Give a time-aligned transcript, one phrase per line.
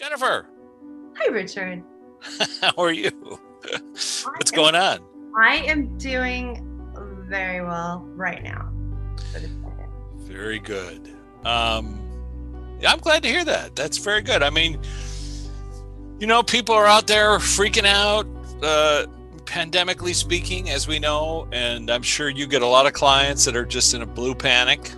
[0.00, 0.46] Jennifer,
[1.18, 1.84] Hi, Richard.
[2.62, 3.10] how are you?
[3.92, 5.00] What's going on?
[5.38, 6.66] I am doing
[7.28, 8.72] very well right now.
[9.30, 9.90] for the second.
[10.20, 11.14] Very good.
[11.44, 12.00] Um,
[12.88, 13.76] I'm glad to hear that.
[13.76, 14.42] That's very good.
[14.42, 14.80] I mean,
[16.18, 18.26] you know, people are out there freaking out,
[18.62, 19.04] uh,
[19.44, 23.54] pandemically speaking, as we know, and I'm sure you get a lot of clients that
[23.54, 24.92] are just in a blue panic.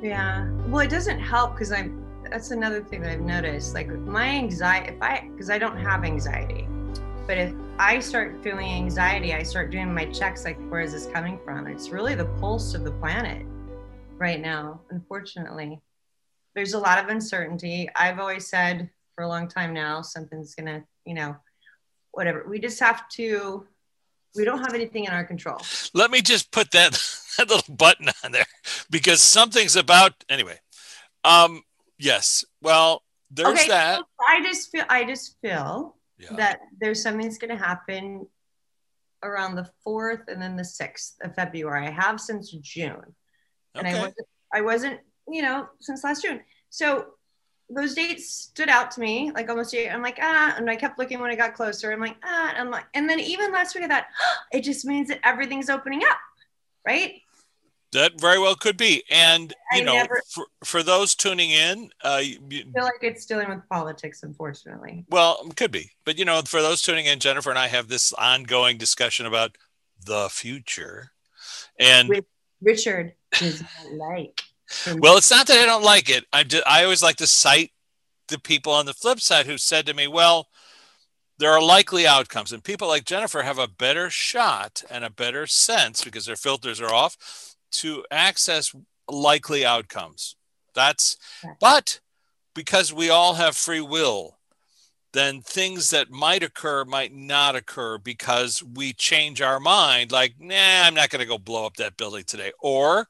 [0.00, 0.50] Yeah.
[0.68, 1.99] Well, it doesn't help because I'm.
[2.30, 3.74] That's another thing that I've noticed.
[3.74, 6.68] Like my anxiety, if I, because I don't have anxiety,
[7.26, 10.44] but if I start feeling anxiety, I start doing my checks.
[10.44, 11.66] Like, where is this coming from?
[11.66, 13.44] It's really the pulse of the planet
[14.16, 14.80] right now.
[14.90, 15.80] Unfortunately,
[16.54, 17.88] there's a lot of uncertainty.
[17.96, 21.34] I've always said for a long time now, something's gonna, you know,
[22.12, 22.46] whatever.
[22.48, 23.66] We just have to.
[24.36, 25.58] We don't have anything in our control.
[25.94, 26.92] Let me just put that,
[27.38, 28.46] that little button on there
[28.88, 30.60] because something's about, anyway.
[31.24, 31.64] Um,
[32.00, 32.44] yes.
[32.62, 33.98] Well, there's okay, that.
[33.98, 34.84] so I just feel.
[34.88, 36.34] I just feel Yeah.
[36.36, 38.26] that there's something that's going to happen
[39.22, 41.86] around the 4th and then the 6th of February.
[41.86, 43.14] I have since June.
[43.74, 46.40] And I wasn't, I wasn't, you know, since last June.
[46.70, 47.06] So
[47.68, 49.88] those dates stood out to me like almost a.
[49.88, 51.92] I'm like, ah, and I kept looking when I got closer.
[51.92, 54.06] I'm like, ah, and I'm like, and then even last week I thought,
[54.52, 56.18] it just means that everything's opening up,
[56.84, 57.22] right?
[57.92, 59.02] That very well could be.
[59.10, 63.02] And, you I know, never- for, for those tuning in, uh, you- I feel like
[63.02, 65.04] it's dealing with politics, unfortunately.
[65.08, 65.90] well, could be.
[66.04, 69.58] But, you know, for those tuning in, Jennifer and I have this ongoing discussion about
[70.06, 71.10] the future.
[71.78, 72.22] And,
[72.62, 74.40] Richard does not like.
[74.98, 76.24] well, it's not that I don't like it.
[76.32, 77.72] I, just, I always like to cite
[78.28, 80.48] the people on the flip side who said to me, well,
[81.38, 82.52] there are likely outcomes.
[82.52, 86.80] And people like Jennifer have a better shot and a better sense because their filters
[86.80, 87.16] are off
[87.72, 88.74] to access
[89.08, 90.36] likely outcomes.
[90.74, 91.16] That's,
[91.60, 92.00] but
[92.54, 94.38] because we all have free will,
[95.12, 100.12] then things that might occur might not occur because we change our mind.
[100.12, 102.52] Like, nah, I'm not going to go blow up that building today.
[102.60, 103.08] Or,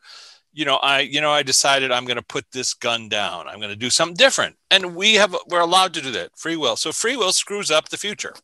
[0.52, 3.48] you know, I, you know, I decided I'm going to put this gun down.
[3.48, 4.56] I'm going to do something different.
[4.70, 6.30] And we have, we're allowed to do that.
[6.38, 6.76] Free will.
[6.76, 8.34] So free will screws up the future.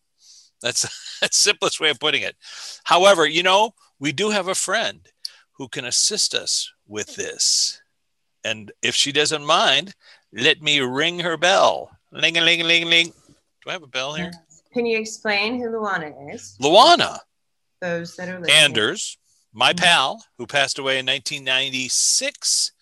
[0.63, 0.83] That's
[1.21, 2.37] that's the simplest way of putting it.
[2.85, 5.09] However, you know, we do have a friend
[5.57, 7.81] who can assist us with this.
[8.45, 9.95] And if she doesn't mind,
[10.33, 11.91] let me ring her bell.
[12.13, 13.07] Ling a ling ling ling.
[13.07, 14.33] Do I have a bell here?
[14.73, 16.57] Can you explain who Luana is?
[16.61, 17.19] Luana
[17.81, 18.57] Those that are listening.
[18.57, 19.19] Anders,
[19.53, 19.79] my Mhm.
[19.79, 22.73] pal, who passed away in 1996.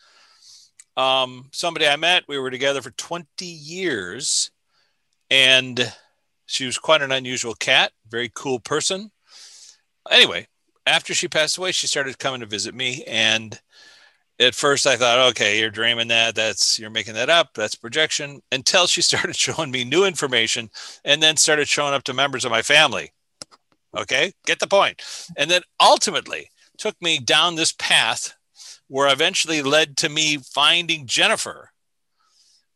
[0.96, 2.24] Um, somebody I met.
[2.28, 4.50] We were together for 20 years,
[5.30, 5.92] and
[6.46, 9.10] she was quite an unusual cat, very cool person.
[10.10, 10.46] Anyway,
[10.86, 13.58] after she passed away, she started coming to visit me, and
[14.40, 16.34] at first I thought, okay, you're dreaming that.
[16.34, 17.50] That's you're making that up.
[17.54, 18.40] That's projection.
[18.52, 20.70] Until she started showing me new information,
[21.04, 23.12] and then started showing up to members of my family.
[23.96, 25.02] Okay, get the point.
[25.36, 28.34] And then ultimately took me down this path
[28.88, 31.70] where eventually led to me finding Jennifer,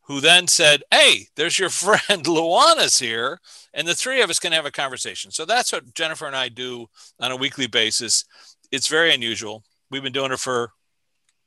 [0.03, 3.39] who then said, Hey, there's your friend Luana's here,
[3.73, 5.31] and the three of us can have a conversation.
[5.31, 6.87] So that's what Jennifer and I do
[7.19, 8.25] on a weekly basis.
[8.71, 9.63] It's very unusual.
[9.91, 10.71] We've been doing it for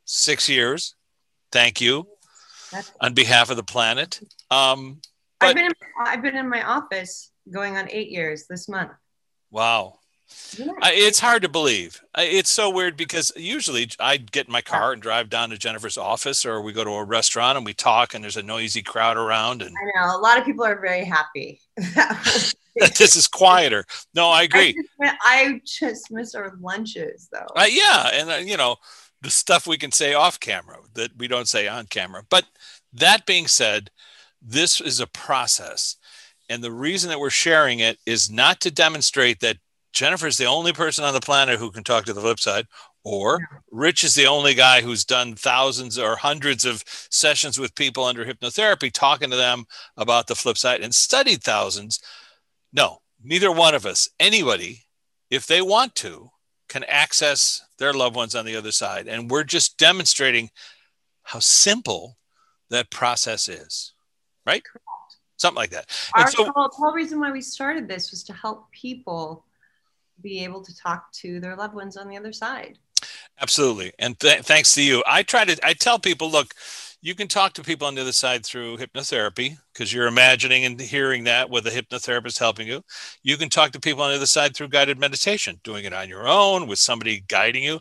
[0.05, 0.94] six years.
[1.53, 2.06] Thank you
[2.71, 4.21] That's- on behalf of the planet.
[4.50, 5.00] Um,
[5.41, 8.93] I've been in, I've been in my office going on eight years this month.
[9.50, 9.99] wow.
[10.54, 12.03] Isn't I, it's hard to believe.
[12.15, 15.59] I- It's so weird because usually I get in my car and drive down to
[15.59, 18.82] Jennifer's office, or we go to a restaurant and we talk, and there's a noisy
[18.82, 21.60] crowd around, and I know a lot of people are very happy.
[21.76, 22.54] that
[22.98, 23.84] this is quieter.
[24.15, 24.72] No, I I agree.
[24.75, 27.47] just, I just miss our lunches though.
[27.56, 28.76] Uh, yeah, and uh, you know
[29.22, 32.22] the stuff we can say off camera that we don't say on camera.
[32.28, 32.44] But
[32.92, 33.91] that being said,
[34.42, 35.97] this is a process,
[36.48, 39.59] and the reason that we're sharing it is not to demonstrate that
[39.92, 42.66] Jennifer is the only person on the planet who can talk to the flip side,
[43.04, 48.04] or Rich is the only guy who's done thousands or hundreds of sessions with people
[48.04, 49.64] under hypnotherapy, talking to them
[49.97, 52.00] about the flip side and studied thousands.
[52.72, 54.84] No, neither one of us, anybody,
[55.30, 56.30] if they want to,
[56.68, 59.06] can access their loved ones on the other side.
[59.06, 60.50] And we're just demonstrating
[61.22, 62.16] how simple
[62.71, 63.92] that process is,
[64.47, 64.62] right?
[65.36, 65.91] Something like that.
[66.15, 69.45] And Our so, whole reason why we started this was to help people
[70.22, 72.78] be able to talk to their loved ones on the other side.
[73.41, 73.92] absolutely.
[73.98, 76.54] And th- thanks to you, I try to, I tell people, look,
[77.01, 80.80] you can talk to people on the other side through hypnotherapy because you're imagining and
[80.80, 82.83] hearing that with a hypnotherapist helping you.
[83.24, 86.09] You can talk to people on the other side through guided meditation, doing it on
[86.09, 87.80] your own with somebody guiding you.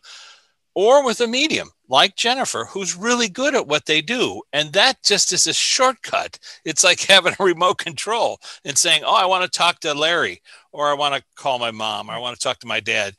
[0.74, 4.42] or with a medium like Jennifer, who's really good at what they do.
[4.54, 6.40] And that just is a shortcut.
[6.64, 10.42] It's like having a remote control and saying, Oh, I want to talk to Larry,
[10.72, 13.16] or I want to call my mom, or I want to talk to my dad.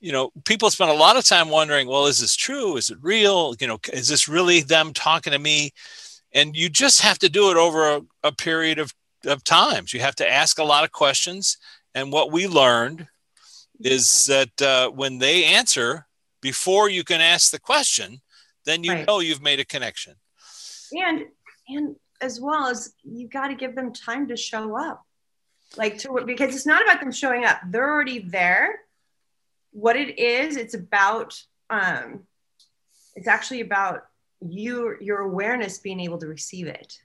[0.00, 2.76] You know, people spend a lot of time wondering, well, is this true?
[2.76, 3.54] Is it real?
[3.60, 5.70] You know, is this really them talking to me?
[6.32, 8.92] And you just have to do it over a, a period of,
[9.26, 9.92] of times.
[9.92, 11.56] You have to ask a lot of questions.
[11.94, 13.06] And what we learned
[13.80, 16.06] is that uh, when they answer,
[16.40, 18.20] before you can ask the question,
[18.64, 19.06] then you right.
[19.06, 20.14] know you've made a connection.
[20.92, 21.26] And
[21.68, 25.04] and as well as you've got to give them time to show up.
[25.76, 27.60] Like to because it's not about them showing up.
[27.66, 28.80] They're already there.
[29.72, 31.40] What it is, it's about
[31.70, 32.20] um
[33.14, 34.06] it's actually about
[34.40, 36.98] you your awareness being able to receive it.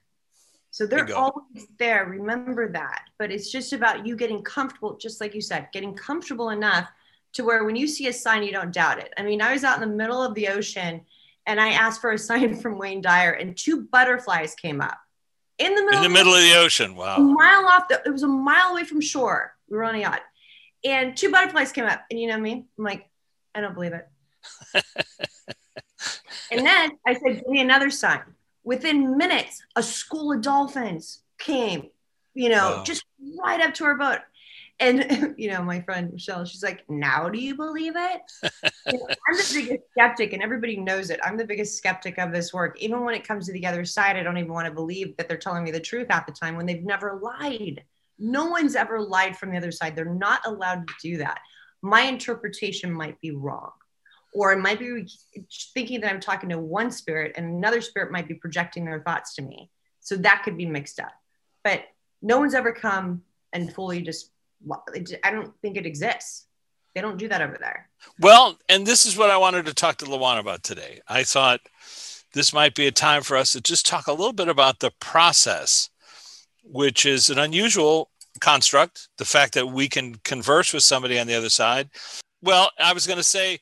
[0.70, 2.04] So they're always there.
[2.06, 3.04] Remember that.
[3.18, 6.88] But it's just about you getting comfortable, just like you said, getting comfortable enough
[7.32, 9.12] to where when you see a sign, you don't doubt it.
[9.16, 11.00] I mean, I was out in the middle of the ocean
[11.46, 14.98] and I asked for a sign from Wayne Dyer, and two butterflies came up
[15.58, 15.98] in the middle.
[15.98, 17.16] In the middle of the ocean, wow!
[17.16, 19.54] A mile off, the, it was a mile away from shore.
[19.68, 20.22] We were on a yacht,
[20.84, 23.08] and two butterflies came up, and you know me, I'm like,
[23.54, 24.08] I don't believe it.
[26.50, 28.22] and then I said, give me another sign.
[28.64, 31.88] Within minutes, a school of dolphins came,
[32.34, 32.84] you know, wow.
[32.84, 33.04] just
[33.38, 34.20] right up to our boat
[34.80, 38.22] and you know my friend michelle she's like now do you believe it?
[38.86, 41.20] I'm the biggest skeptic and everybody knows it.
[41.22, 42.80] I'm the biggest skeptic of this work.
[42.80, 45.28] Even when it comes to the other side i don't even want to believe that
[45.28, 47.84] they're telling me the truth at the time when they've never lied.
[48.18, 49.94] No one's ever lied from the other side.
[49.94, 51.40] They're not allowed to do that.
[51.82, 53.70] My interpretation might be wrong
[54.34, 55.08] or it might be
[55.74, 59.34] thinking that i'm talking to one spirit and another spirit might be projecting their thoughts
[59.34, 59.70] to me.
[60.00, 61.12] So that could be mixed up.
[61.64, 61.82] But
[62.22, 63.22] no one's ever come
[63.52, 64.30] and fully just
[65.24, 66.46] I don't think it exists.
[66.94, 67.88] They don't do that over there.
[68.20, 71.00] Well, and this is what I wanted to talk to Luana about today.
[71.06, 71.60] I thought
[72.32, 74.90] this might be a time for us to just talk a little bit about the
[75.00, 75.90] process,
[76.64, 78.10] which is an unusual
[78.40, 79.08] construct.
[79.18, 81.90] The fact that we can converse with somebody on the other side.
[82.42, 83.60] Well, I was going to say,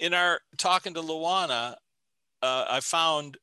[0.00, 1.76] in our talking to Luana,
[2.42, 3.36] uh, I found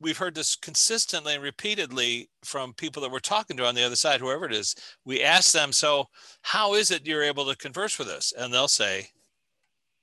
[0.00, 3.96] we've heard this consistently and repeatedly from people that we're talking to on the other
[3.96, 4.74] side, whoever it is.
[5.04, 6.06] We ask them, So,
[6.42, 8.32] how is it you're able to converse with us?
[8.36, 9.08] And they'll say,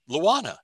[0.10, 0.58] Luana.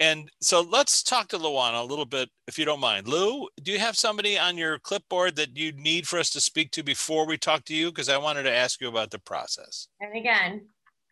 [0.00, 3.08] And so let's talk to Luana a little bit, if you don't mind.
[3.08, 6.70] Lou, do you have somebody on your clipboard that you need for us to speak
[6.72, 7.90] to before we talk to you?
[7.90, 9.88] Because I wanted to ask you about the process.
[10.00, 10.66] And again,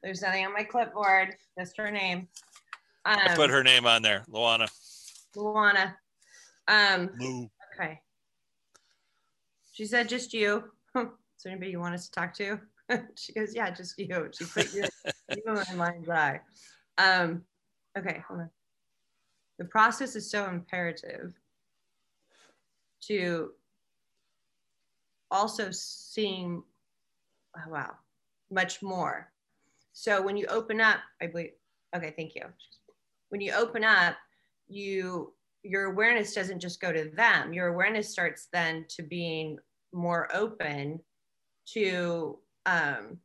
[0.04, 2.28] there's nothing on my clipboard, just her name.
[3.04, 4.70] Um, I put her name on there, Luana.
[5.36, 5.94] Luana.
[6.68, 7.48] Um, Lou.
[7.74, 8.00] Okay.
[9.72, 10.64] She said, just you.
[10.96, 12.58] Is there anybody you want us to talk to?
[13.16, 14.30] she goes, yeah, just you.
[14.36, 14.84] She put you,
[15.30, 16.40] you in my mind's eye.
[16.98, 17.42] Um,
[17.98, 18.50] okay, hold on.
[19.58, 21.32] The process is so imperative
[23.02, 23.50] to
[25.30, 26.62] also seeing,
[27.56, 27.94] oh, wow,
[28.50, 29.30] much more.
[29.92, 31.52] So when you open up, I believe,
[31.94, 32.42] okay, thank you.
[33.30, 34.16] When you open up,
[34.68, 35.32] you
[35.68, 37.52] your awareness doesn't just go to them.
[37.52, 39.58] Your awareness starts then to being
[39.92, 41.00] more open
[41.72, 43.18] to um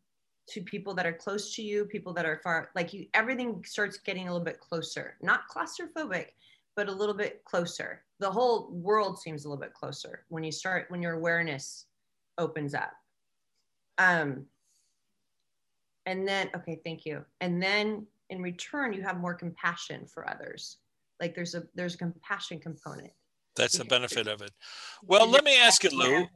[0.48, 3.98] to people that are close to you people that are far like you everything starts
[3.98, 5.18] getting a little bit closer.
[5.22, 6.28] Not claustrophobic
[6.76, 8.04] but a little bit closer.
[8.20, 11.86] The whole world seems a little bit closer when you start when your awareness
[12.38, 12.94] opens up.
[13.98, 14.46] Um
[16.06, 17.26] and then okay thank you.
[17.42, 20.78] And then in return you have more compassion for others
[21.22, 23.12] like there's a there's a compassion component
[23.56, 24.52] that's the benefit of it.
[25.06, 26.28] Well let me ask you lou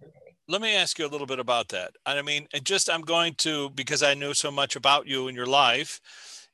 [0.47, 1.91] let me ask you a little bit about that.
[2.05, 5.45] I mean just i'm going to because i know so much about you and your
[5.45, 5.99] life.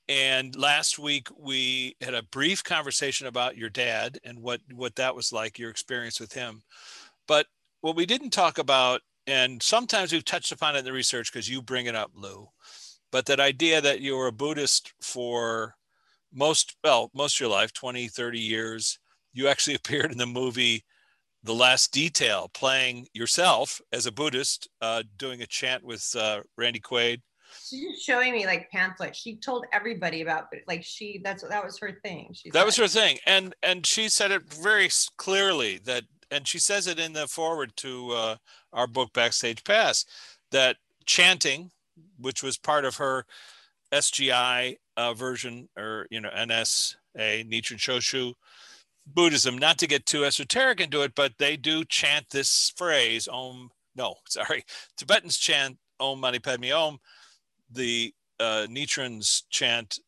[0.07, 5.15] And last week we had a brief conversation about your dad and what what that
[5.15, 6.63] was like your experience with him.
[7.27, 7.47] But
[7.81, 11.49] what we didn't talk about and sometimes we've touched upon it in the research because
[11.49, 12.47] you bring it up lou
[13.11, 15.75] but that idea that you were a buddhist for
[16.33, 18.99] most well most of your life 20 30 years
[19.33, 20.83] you actually appeared in the movie
[21.43, 26.79] the last detail playing yourself as a buddhist uh, doing a chant with uh, randy
[26.79, 27.21] quaid.
[27.67, 29.19] She's just showing me like pamphlets.
[29.19, 32.29] She told everybody about like she that's that was her thing.
[32.33, 32.65] She that said.
[32.65, 33.17] was her thing.
[33.25, 37.75] And and she said it very clearly that and she says it in the forward
[37.77, 38.35] to uh,
[38.71, 40.05] our book backstage pass
[40.51, 41.71] that chanting
[42.17, 43.25] which was part of her
[43.91, 48.33] sgi uh, version or you know NSA Nichiren Shoshu
[49.05, 49.57] Buddhism.
[49.57, 53.69] Not to get too esoteric into it, but they do chant this phrase Om.
[53.95, 54.63] No, sorry,
[54.97, 56.97] Tibetans chant Om Mani Padme Om.
[57.71, 59.99] The uh, Nichiren's chant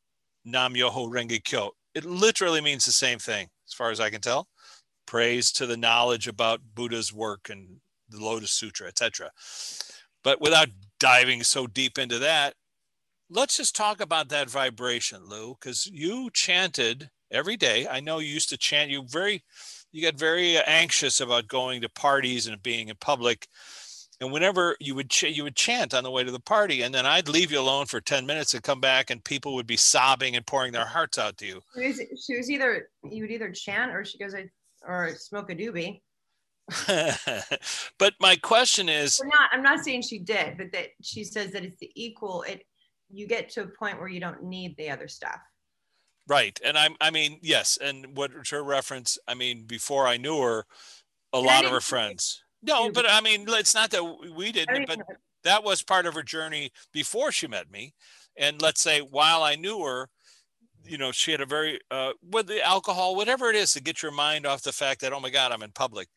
[0.46, 1.72] Nam Myoho Renge Kyo.
[1.96, 4.48] it literally means the same thing, as far as I can tell.
[5.06, 7.78] Praise to the knowledge about Buddha's work and
[8.10, 9.32] the Lotus Sutra, etc.
[10.24, 12.56] But without diving so deep into that,
[13.34, 17.88] let's just talk about that vibration, Lou, because you chanted every day.
[17.88, 18.92] I know you used to chant.
[18.92, 19.44] You very,
[19.92, 23.48] you got very uh, anxious about going to parties and being in public.
[24.22, 26.94] And whenever you would ch- you would chant on the way to the party, and
[26.94, 29.76] then I'd leave you alone for ten minutes and come back, and people would be
[29.76, 31.62] sobbing and pouring their hearts out to you.
[31.76, 34.44] She was, she was either you would either chant or she goes uh,
[34.86, 36.02] or smoke a doobie.
[38.00, 41.52] but my question is We're not i'm not saying she did but that she says
[41.52, 42.64] that it's the equal it
[43.14, 45.40] you get to a point where you don't need the other stuff.
[46.28, 50.40] Right and i'm i mean yes and what her reference i mean before i knew
[50.42, 50.66] her
[51.34, 52.44] a and lot of her friends.
[52.62, 54.04] No but i mean it's not that
[54.34, 55.00] we didn't but
[55.44, 57.94] that was part of her journey before she met me.
[58.38, 60.10] And let's say while i knew her
[60.86, 64.02] you know she had a very uh with the alcohol whatever it is to get
[64.02, 66.08] your mind off the fact that oh my god i'm in public.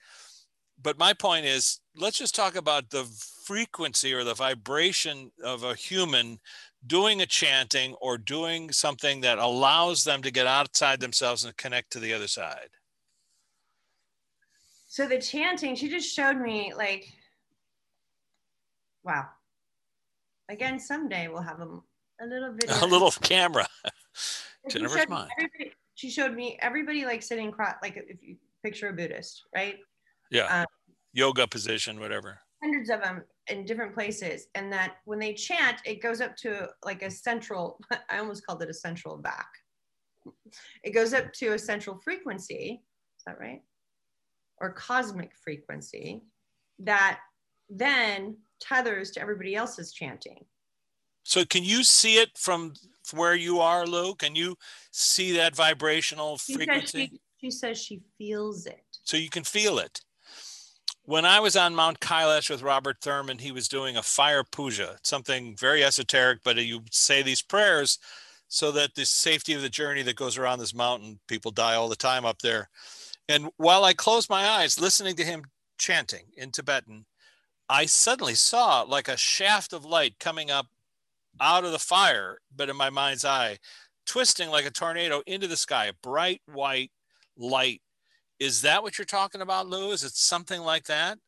[0.81, 3.05] But my point is let's just talk about the
[3.45, 6.38] frequency or the vibration of a human
[6.87, 11.93] doing a chanting or doing something that allows them to get outside themselves and connect
[11.93, 12.71] to the other side?
[14.87, 17.12] So the chanting she just showed me like
[19.05, 19.26] wow.
[20.49, 21.69] Again someday we'll have a,
[22.21, 22.85] a little video.
[22.85, 23.66] a little camera.
[24.69, 25.31] Jennifer's she mind
[25.95, 29.76] she showed me everybody like sitting cross like if you picture a buddhist right?
[30.31, 30.61] Yeah.
[30.61, 30.66] Um,
[31.12, 32.38] yoga position whatever.
[32.62, 36.69] hundreds of them in different places and that when they chant it goes up to
[36.85, 37.79] like a central
[38.11, 39.49] i almost called it a central back.
[40.83, 42.83] It goes up to a central frequency
[43.19, 43.62] is that right?
[44.61, 46.23] Or cosmic frequency
[46.81, 47.21] that
[47.71, 50.45] then tethers to everybody else's chanting.
[51.23, 52.75] So can you see it from
[53.12, 54.15] where you are lou?
[54.15, 54.57] Can you
[54.91, 58.85] see that vibrational she frequency she, she says she feels it.
[59.05, 60.00] So you can feel it
[61.06, 64.98] when I was on Mount Kailash with Robert Thurman, he was doing a fire puja,
[65.04, 67.98] something very esoteric, but you say these prayers
[68.48, 71.88] so that the safety of the journey that goes around this mountain, people die all
[71.88, 72.68] the time up there.
[73.28, 75.44] And while I closed my eyes listening to him
[75.78, 77.06] chanting in Tibetan,
[77.68, 80.66] I suddenly saw like a shaft of light coming up
[81.40, 83.58] out of the fire, but in my mind's eye,
[84.06, 86.90] twisting like a tornado into the sky, a bright white
[87.36, 87.80] light
[88.38, 89.93] is that what you're talking about, Lou?
[89.93, 91.19] Is it something like that?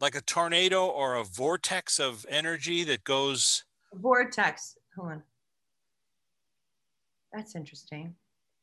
[0.00, 3.64] Like a tornado or a vortex of energy that goes.
[3.94, 4.76] Vortex.
[4.96, 5.22] Hold on.
[7.32, 8.14] That's interesting.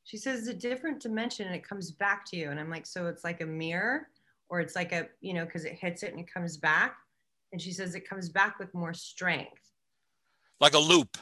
[0.03, 2.50] She says it's a different dimension and it comes back to you.
[2.50, 4.07] And I'm like, so it's like a mirror
[4.50, 6.96] or it's like a, you know, because it hits it and it comes back.
[7.51, 9.72] And she says it comes back with more strength.
[10.60, 11.17] Like a loop.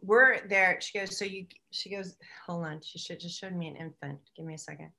[0.00, 0.78] We're there.
[0.80, 2.80] She goes, so you, she goes, hold on.
[2.82, 4.18] She should just showed me an infant.
[4.36, 4.90] Give me a second.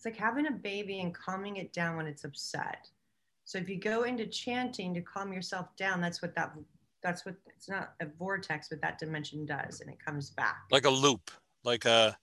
[0.00, 2.88] It's like having a baby and calming it down when it's upset.
[3.44, 6.54] So if you go into chanting to calm yourself down, that's what that
[7.02, 10.86] that's what it's not a vortex, but that dimension does, and it comes back like
[10.86, 11.30] a loop,
[11.64, 12.16] like a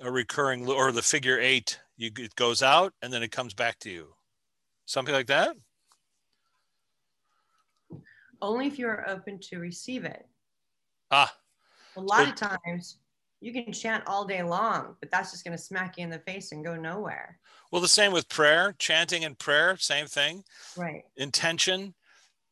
[0.00, 1.78] a recurring or the figure eight.
[1.98, 4.14] You it goes out and then it comes back to you,
[4.86, 5.54] something like that.
[8.40, 10.26] Only if you are open to receive it.
[11.10, 11.30] Ah.
[11.98, 13.00] A lot so, of times
[13.40, 16.18] you can chant all day long, but that's just going to smack you in the
[16.20, 17.38] face and go nowhere.
[17.70, 20.44] Well, the same with prayer, chanting and prayer, same thing.
[20.76, 21.02] Right.
[21.16, 21.94] Intention,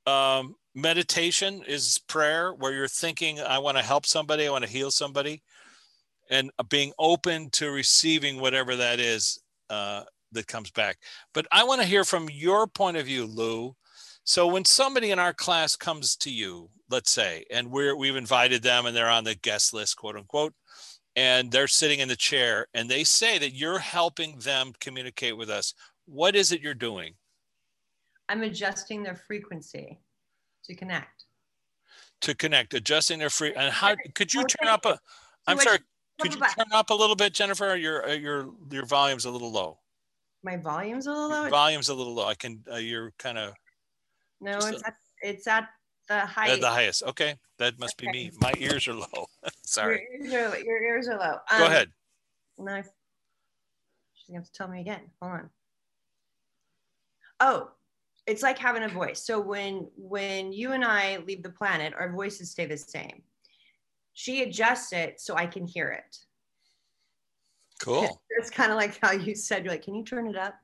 [0.07, 4.71] um, meditation is prayer where you're thinking, I want to help somebody, I want to
[4.71, 5.43] heal somebody,
[6.31, 9.39] and being open to receiving whatever that is
[9.71, 10.99] uh, that comes back.
[11.33, 13.75] But I want to hear from your point of view, Lou.
[14.25, 18.63] So when somebody in our class comes to you, let's say, and we're we've invited
[18.63, 20.55] them and they're on the guest list, quote unquote,
[21.17, 25.51] and they're sitting in the chair and they say that you're helping them communicate with
[25.51, 25.75] us.
[26.07, 27.15] What is it you're doing?
[28.29, 29.99] I'm adjusting their frequency
[30.67, 31.25] to connect.
[32.23, 33.53] To connect, adjusting their free.
[33.55, 34.99] And how could you turn up a?
[35.49, 35.79] I'm sorry.
[36.21, 37.75] Could you turn up a little bit, Jennifer?
[37.75, 39.79] Your uh, your your volume's a little low.
[40.45, 41.51] My volume's a little low.
[41.51, 42.27] volume's a little low.
[42.27, 42.63] I can.
[42.71, 43.55] Uh, you're kind of.
[44.41, 45.69] No, it's a, at it's at
[46.09, 46.61] the highest.
[46.61, 47.03] the highest.
[47.05, 48.11] Okay, that must okay.
[48.11, 48.31] be me.
[48.41, 49.27] My ears are low.
[49.63, 50.07] Sorry.
[50.21, 51.37] Your ears are, your ears are low.
[51.51, 51.89] Um, Go ahead.
[52.59, 52.83] No,
[54.15, 55.03] she's gonna have to tell me again.
[55.21, 55.51] Hold on.
[57.41, 57.71] Oh,
[58.27, 59.25] it's like having a voice.
[59.25, 63.23] So when when you and I leave the planet, our voices stay the same.
[64.13, 66.19] She adjusts it so I can hear it.
[67.81, 68.23] Cool.
[68.31, 70.55] It's kind of like how you said, you're like, can you turn it up?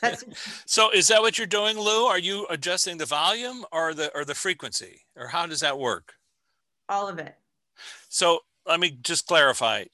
[0.66, 2.04] so is that what you're doing, Lou?
[2.06, 5.02] Are you adjusting the volume or the or the frequency?
[5.16, 6.14] Or how does that work?
[6.88, 7.36] All of it.
[8.08, 9.84] So let me just clarify.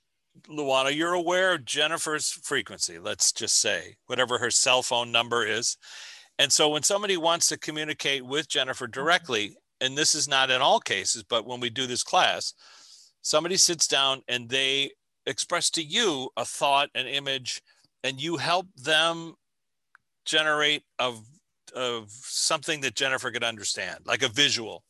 [0.49, 5.77] Luana, you're aware of Jennifer's frequency, let's just say, whatever her cell phone number is.
[6.39, 9.01] And so when somebody wants to communicate with Jennifer mm-hmm.
[9.01, 12.55] directly, and this is not in all cases, but when we do this class,
[13.23, 14.93] somebody sits down and they
[15.27, 17.63] express to you a thought, an image,
[18.03, 19.35] and you help them
[20.29, 21.25] generate of
[21.75, 24.85] of something that Jennifer could understand, like a visual.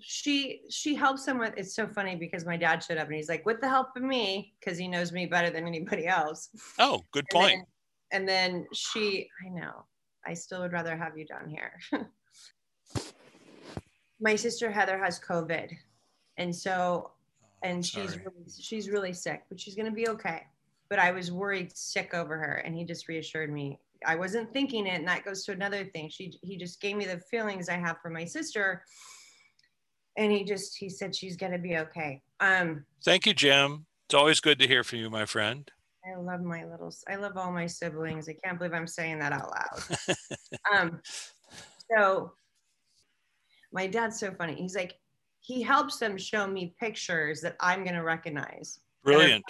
[0.00, 1.52] She she helps him with.
[1.56, 4.02] It's so funny because my dad showed up and he's like, "With the help of
[4.02, 6.48] me," because he knows me better than anybody else.
[6.78, 7.66] Oh, good point.
[8.12, 9.84] And then, and then she, I know,
[10.26, 11.78] I still would rather have you down here.
[14.20, 15.70] my sister Heather has COVID,
[16.38, 17.12] and so, oh,
[17.62, 20.46] and she's really, she's really sick, but she's gonna be okay.
[20.88, 24.86] But I was worried sick over her, and he just reassured me I wasn't thinking
[24.86, 26.08] it, and that goes to another thing.
[26.08, 28.82] She he just gave me the feelings I have for my sister,
[30.16, 32.22] and he just he said she's gonna be okay.
[32.40, 32.84] Um.
[33.04, 33.86] Thank you, Jim.
[34.06, 35.70] It's always good to hear from you, my friend.
[36.04, 36.94] I love my little.
[37.08, 38.28] I love all my siblings.
[38.28, 40.16] I can't believe I'm saying that out loud.
[40.74, 41.00] um.
[41.94, 42.32] So,
[43.72, 44.54] my dad's so funny.
[44.54, 44.94] He's like,
[45.40, 48.80] he helps them show me pictures that I'm gonna recognize.
[49.04, 49.44] Brilliant.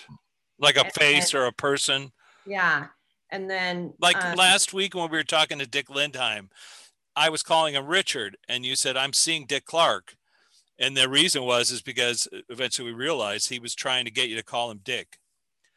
[0.58, 2.10] Like a face or a person.
[2.46, 2.86] Yeah
[3.30, 6.48] and then like um, last week when we were talking to Dick Lindheim,
[7.16, 10.16] I was calling him Richard, and you said I'm seeing Dick Clark,
[10.78, 14.36] and the reason was is because eventually we realized he was trying to get you
[14.36, 15.18] to call him Dick.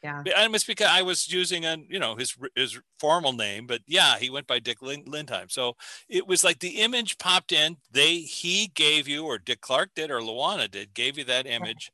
[0.04, 3.82] Yeah, and it's because I was using a you know his his formal name, but
[3.88, 5.50] yeah, he went by Dick Lindheim.
[5.50, 5.78] So
[6.10, 7.78] it was like the image popped in.
[7.90, 11.92] They he gave you, or Dick Clark did, or Luana did, gave you that image.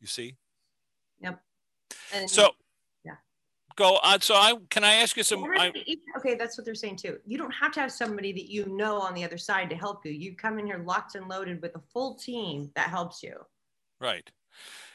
[0.00, 0.36] You see.
[1.20, 1.40] Yep.
[2.14, 2.50] And so
[3.76, 4.20] go on.
[4.20, 5.44] So I can I ask you some?
[5.44, 5.72] I,
[6.18, 7.18] okay, that's what they're saying too.
[7.26, 10.04] You don't have to have somebody that you know on the other side to help
[10.04, 10.12] you.
[10.12, 13.34] You come in here locked and loaded with a full team that helps you.
[14.00, 14.30] Right.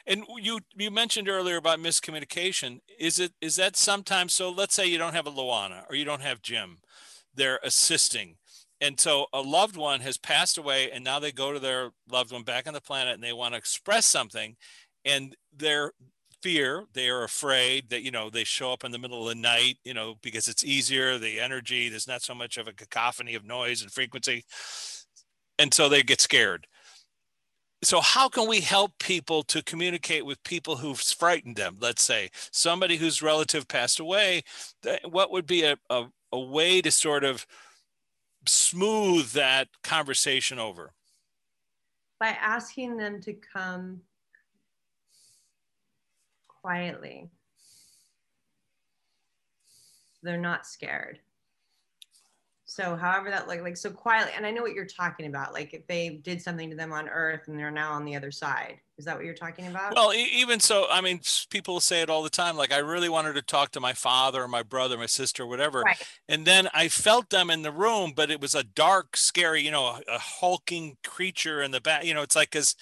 [0.06, 2.80] And you you mentioned earlier about miscommunication.
[3.00, 4.50] Is it is that sometimes so?
[4.50, 6.78] Let's say you don't have a Luana or you don't have Jim,
[7.36, 8.38] they're assisting,
[8.80, 12.32] and so a loved one has passed away, and now they go to their loved
[12.32, 14.56] one back on the planet, and they want to express something,
[15.04, 15.92] and they're
[16.42, 19.42] fear they are afraid that you know they show up in the middle of the
[19.42, 23.36] night you know because it's easier the energy there's not so much of a cacophony
[23.36, 24.46] of noise and frequency.
[25.60, 26.68] And so they get scared.
[27.84, 31.78] So how can we help people to communicate with people who've frightened them?
[31.80, 34.44] Let's say somebody whose relative passed away
[35.06, 37.46] what would be a, a, a way to sort of
[38.48, 40.94] smooth that conversation over?
[42.20, 44.02] By asking them to come
[46.68, 47.30] quietly.
[50.22, 51.20] They're not scared.
[52.66, 55.54] So however that like like so quietly, and I know what you're talking about.
[55.54, 58.32] Like if they did something to them on Earth and they're now on the other
[58.32, 59.96] side, is that what you're talking about?
[59.96, 62.58] Well, even so, I mean, people say it all the time.
[62.58, 65.84] Like I really wanted to talk to my father or my brother, my sister, whatever,
[65.84, 65.96] right.
[66.28, 69.72] and then I felt them in the room, but it was a dark, scary, you
[69.72, 72.04] know, a, a hulking creature in the back.
[72.04, 72.76] You know, it's like because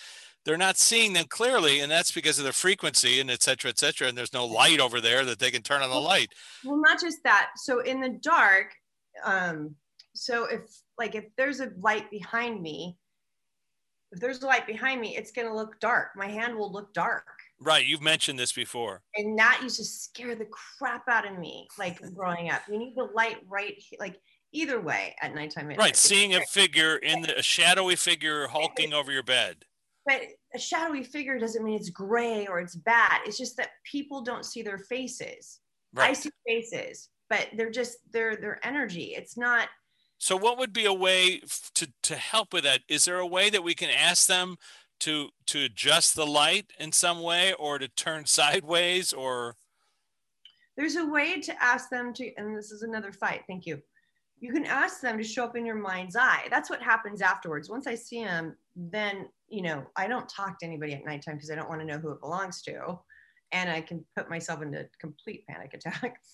[0.46, 3.80] they're not seeing them clearly and that's because of the frequency and et cetera et
[3.80, 6.30] cetera and there's no light over there that they can turn on the light.
[6.64, 7.52] well not just that.
[7.58, 8.74] So in the dark
[9.24, 9.76] um
[10.14, 10.62] so if
[10.98, 12.98] like if there's a light behind me
[14.12, 16.10] if there's a light behind me it's going to look dark.
[16.16, 17.26] My hand will look dark.
[17.60, 19.02] Right you've mentioned this before.
[19.16, 22.62] And that used to scare the crap out of me like growing up.
[22.70, 24.20] You need the light right like
[24.52, 29.12] either way at nighttime right seeing a figure in the, a shadowy figure hulking over
[29.12, 29.66] your bed
[30.06, 30.22] but
[30.54, 33.22] a shadowy figure doesn't mean it's gray or it's bad.
[33.26, 35.60] It's just that people don't see their faces.
[35.94, 36.12] Right.
[36.12, 39.16] I see faces, but they're just their their energy.
[39.16, 39.70] It's not.
[40.18, 41.42] So, what would be a way
[41.76, 42.82] to to help with that?
[42.88, 44.58] Is there a way that we can ask them
[45.02, 49.56] to to adjust the light in some way, or to turn sideways, or?
[50.78, 53.44] There's a way to ask them to, and this is another fight.
[53.48, 53.82] Thank you
[54.40, 56.48] you can ask them to show up in your mind's eye.
[56.50, 57.70] That's what happens afterwards.
[57.70, 61.52] Once I see them, then, you know, I don't talk to anybody at nighttime because
[61.52, 63.00] I don't want to know who it belongs to.
[63.52, 66.18] And I can put myself into complete panic attack.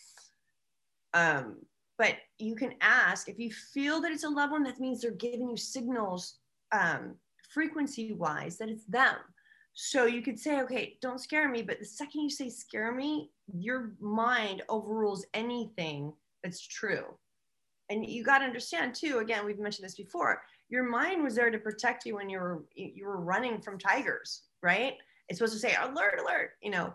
[1.13, 1.57] Um,
[1.97, 5.11] but you can ask if you feel that it's a loved one, that means they're
[5.11, 6.37] giving you signals
[6.71, 7.15] um,
[7.53, 9.15] frequency wise that it's them.
[9.73, 11.63] So you could say, okay, don't scare me.
[11.63, 16.13] But the second you say scare me, your mind overrules anything
[16.45, 17.03] that's true
[17.91, 20.41] and you got to understand too again we've mentioned this before
[20.71, 24.43] your mind was there to protect you when you were you were running from tigers
[24.63, 24.93] right
[25.29, 26.93] it's supposed to say alert alert you know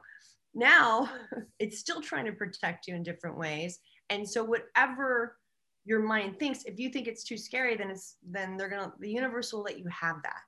[0.55, 1.09] now
[1.59, 3.79] it's still trying to protect you in different ways
[4.11, 5.37] and so whatever
[5.85, 9.11] your mind thinks if you think it's too scary then it's then they're gonna the
[9.11, 10.43] universe will let you have that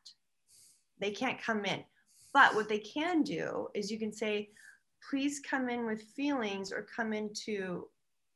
[1.00, 1.82] they can't come in
[2.32, 4.50] But what they can do is you can say,
[5.08, 7.88] please come in with feelings or come into,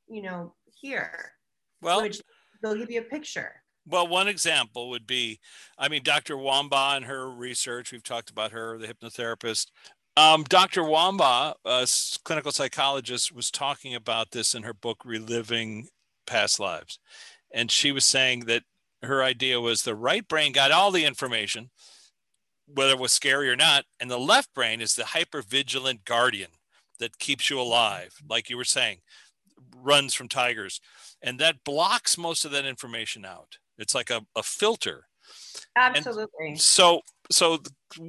[0.09, 1.33] you know, here.
[1.81, 2.21] Well, which
[2.63, 3.62] they'll give you a picture.
[3.87, 5.41] Well, one example would be,
[5.77, 6.37] I mean, Dr.
[6.37, 9.67] Wambach and her research, we've talked about her, the hypnotherapist.
[10.17, 10.83] Um, Dr.
[10.83, 11.89] Wambach, a
[12.25, 15.89] clinical psychologist, was talking about this in her book, Reliving
[16.27, 16.99] Past Lives.
[17.53, 18.63] And she was saying that
[19.03, 21.71] her idea was the right brain got all the information,
[22.67, 26.51] whether it was scary or not, and the left brain is the hyper vigilant guardian
[26.99, 28.99] that keeps you alive, like you were saying,
[29.77, 30.81] runs from tigers.
[31.21, 33.59] And that blocks most of that information out.
[33.79, 35.07] It's like a, a filter.
[35.77, 36.49] Absolutely.
[36.49, 37.63] And so, so,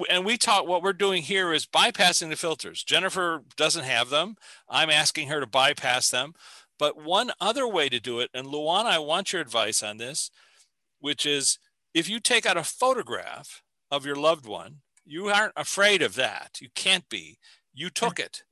[0.10, 2.84] and we talk, what we're doing here is bypassing the filters.
[2.84, 4.36] Jennifer doesn't have them.
[4.70, 6.34] I'm asking her to bypass them.
[6.80, 10.32] But one other way to do it, and Luana, I want your advice on this,
[11.00, 11.60] which is
[11.94, 16.58] if you take out a photograph of your loved one, you aren't afraid of that.
[16.60, 17.38] You can't be.
[17.74, 18.44] You took it.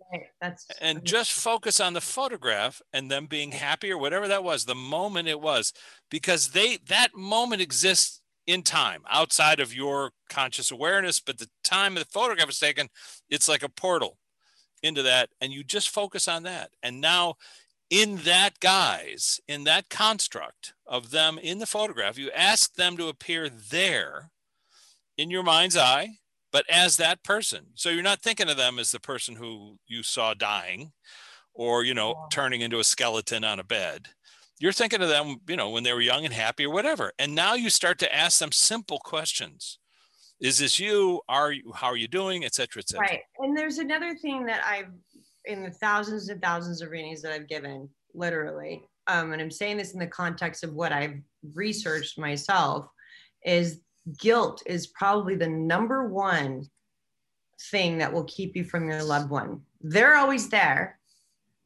[0.42, 4.66] That's and just focus on the photograph and them being happy or whatever that was,
[4.66, 5.72] the moment it was,
[6.10, 11.20] because they that moment exists in time outside of your conscious awareness.
[11.20, 12.90] But the time the photograph is taken,
[13.30, 14.18] it's like a portal
[14.84, 16.72] into that, and you just focus on that.
[16.82, 17.36] And now,
[17.90, 23.08] in that guise, in that construct of them in the photograph, you ask them to
[23.08, 24.32] appear there
[25.18, 26.18] in your mind's eye
[26.52, 27.68] but as that person.
[27.76, 30.92] So you're not thinking of them as the person who you saw dying
[31.54, 34.08] or, you know, turning into a skeleton on a bed.
[34.60, 37.12] You're thinking of them, you know, when they were young and happy or whatever.
[37.18, 39.80] And now you start to ask them simple questions.
[40.40, 41.22] Is this you?
[41.28, 42.46] Are you, how are you doing?
[42.46, 43.08] Et cetera, et cetera.
[43.08, 43.22] Right.
[43.40, 44.92] And there's another thing that I've,
[45.46, 49.78] in the thousands and thousands of readings that I've given, literally, um, and I'm saying
[49.78, 51.20] this in the context of what I've
[51.56, 52.86] researched myself,
[53.44, 53.82] is
[54.20, 56.70] guilt is probably the number one
[57.70, 59.62] thing that will keep you from your loved one.
[59.82, 61.00] They're always there,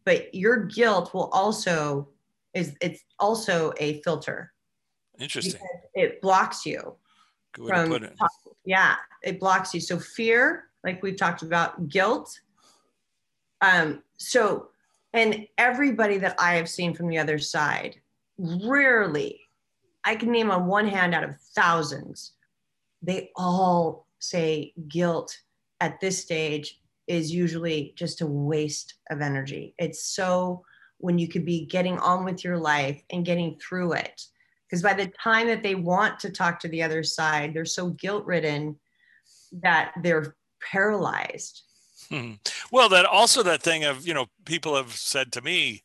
[0.03, 2.09] but your guilt will also
[2.53, 4.53] is it's also a filter.
[5.19, 5.61] Interesting.
[5.93, 6.95] It blocks you
[7.53, 8.13] Good from it.
[8.65, 9.79] yeah, it blocks you.
[9.79, 12.39] So fear, like we've talked about, guilt.
[13.61, 14.69] Um, so
[15.13, 17.95] and everybody that I have seen from the other side,
[18.37, 19.44] rarely
[20.05, 22.33] I can name on one hand out of thousands,
[23.01, 25.35] they all say guilt
[25.81, 29.75] at this stage is usually just a waste of energy.
[29.77, 30.63] It's so
[30.97, 34.21] when you could be getting on with your life and getting through it.
[34.67, 37.89] Because by the time that they want to talk to the other side, they're so
[37.89, 38.77] guilt ridden
[39.61, 41.63] that they're paralyzed.
[42.09, 42.33] Hmm.
[42.71, 45.83] Well, that also that thing of, you know, people have said to me,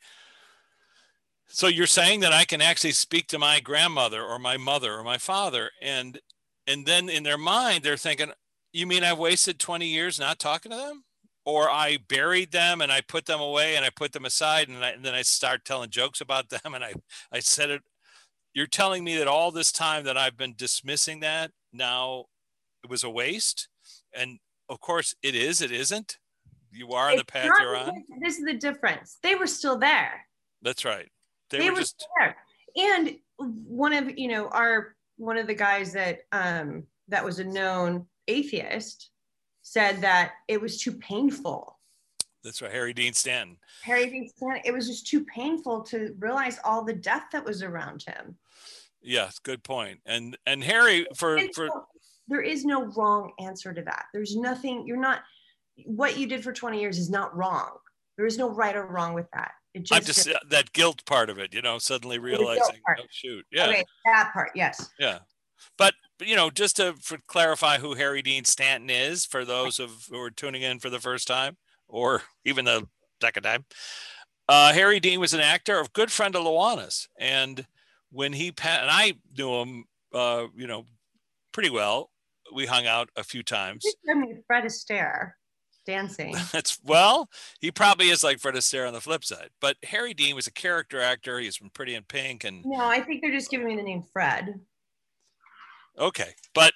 [1.52, 5.02] so you're saying that I can actually speak to my grandmother or my mother or
[5.02, 6.18] my father, and
[6.66, 8.30] and then in their mind they're thinking,
[8.72, 11.04] "You mean I've wasted 20 years not talking to them?"
[11.44, 14.84] Or I buried them and I put them away and I put them aside and,
[14.84, 16.94] I, and then I start telling jokes about them and I
[17.32, 17.82] I said it.
[18.54, 22.26] You're telling me that all this time that I've been dismissing that now
[22.84, 23.68] it was a waste,
[24.14, 25.60] and of course it is.
[25.62, 26.18] It isn't.
[26.72, 28.04] You are on the path you're on.
[28.20, 29.18] This is the difference.
[29.24, 30.24] They were still there.
[30.62, 31.08] That's right
[31.50, 32.36] they, they were, were just there.
[32.76, 37.44] And one of you know our one of the guys that um, that was a
[37.44, 39.10] known atheist
[39.62, 41.78] said that it was too painful.
[42.42, 43.58] That's right, Harry Dean Stanton.
[43.82, 44.62] Harry Dean Stanton.
[44.64, 48.36] It was just too painful to realize all the death that was around him.
[49.02, 50.00] Yes, good point.
[50.06, 51.68] And and Harry for for
[52.28, 54.06] there is no wrong answer to that.
[54.12, 54.86] There's nothing.
[54.86, 55.22] You're not.
[55.84, 57.70] What you did for 20 years is not wrong.
[58.16, 59.52] There is no right or wrong with that.
[59.76, 63.68] Just I'm just that guilt part of it, you know, suddenly realizing, oh, shoot, yeah,
[63.68, 65.20] okay, that part, yes, yeah.
[65.78, 66.94] But you know, just to
[67.28, 70.98] clarify who Harry Dean Stanton is for those of who are tuning in for the
[70.98, 71.56] first time
[71.88, 72.86] or even the
[73.22, 73.64] second time,
[74.48, 77.64] uh, Harry Dean was an actor, a good friend of Luana's, and
[78.10, 80.84] when he passed, and I knew him, uh, you know,
[81.52, 82.10] pretty well.
[82.52, 83.84] We hung out a few times.
[84.48, 85.34] Fred Astaire
[85.90, 86.34] dancing.
[86.52, 87.28] That's well,
[87.60, 89.50] he probably is like Fred Astaire on the flip side.
[89.60, 91.38] But Harry Dean was a character actor.
[91.38, 94.04] He's from Pretty in Pink, and no, I think they're just giving me the name
[94.12, 94.60] Fred.
[95.98, 96.72] Okay, but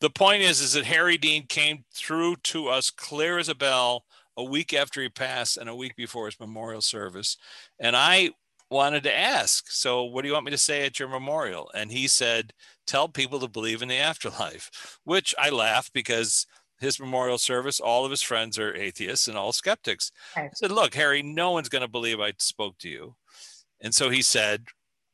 [0.00, 4.04] the point is, is that Harry Dean came through to us clear as a bell
[4.36, 7.36] a week after he passed and a week before his memorial service,
[7.78, 8.30] and I
[8.70, 11.70] wanted to ask, so what do you want me to say at your memorial?
[11.74, 12.52] And he said,
[12.86, 16.46] tell people to believe in the afterlife, which I laughed because
[16.84, 20.12] his memorial service, all of his friends are atheists and all skeptics.
[20.36, 23.16] I said, Look, Harry, no one's going to believe I spoke to you.
[23.80, 24.66] And so he said,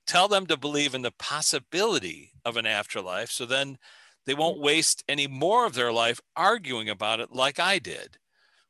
[0.06, 3.30] Tell them to believe in the possibility of an afterlife.
[3.30, 3.78] So then
[4.26, 4.62] They won't mm.
[4.62, 8.18] waste any more of their life arguing about it like I did,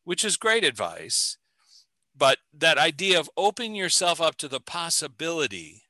[0.04, 1.38] which is great advice.
[2.16, 5.84] But that idea of opening yourself up to the possibility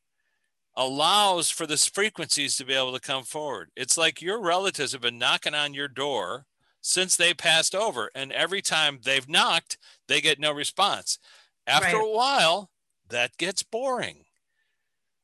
[0.77, 3.71] allows for the frequencies to be able to come forward.
[3.77, 6.47] It's like your relatives have been knocking on your door
[6.81, 8.11] since they passed over.
[8.15, 11.19] And every time they've knocked, they get no response.
[11.67, 12.07] After right.
[12.07, 12.71] a while,
[13.09, 14.25] that gets boring.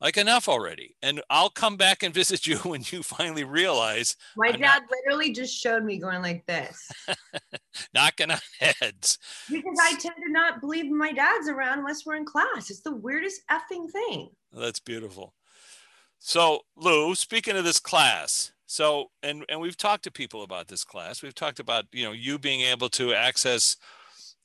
[0.01, 0.95] Like enough already.
[1.03, 4.17] And I'll come back and visit you when you finally realize.
[4.37, 4.91] My I'm dad not...
[4.91, 6.91] literally just showed me going like this,
[7.95, 9.19] knocking on heads.
[9.51, 12.71] Because I tend to not believe my dad's around unless we're in class.
[12.71, 14.29] It's the weirdest effing thing.
[14.53, 15.35] That's beautiful.
[16.19, 20.85] So, Lou, speaking of this class, so and and we've talked to people about this
[20.85, 21.23] class.
[21.23, 23.77] We've talked about you know you being able to access.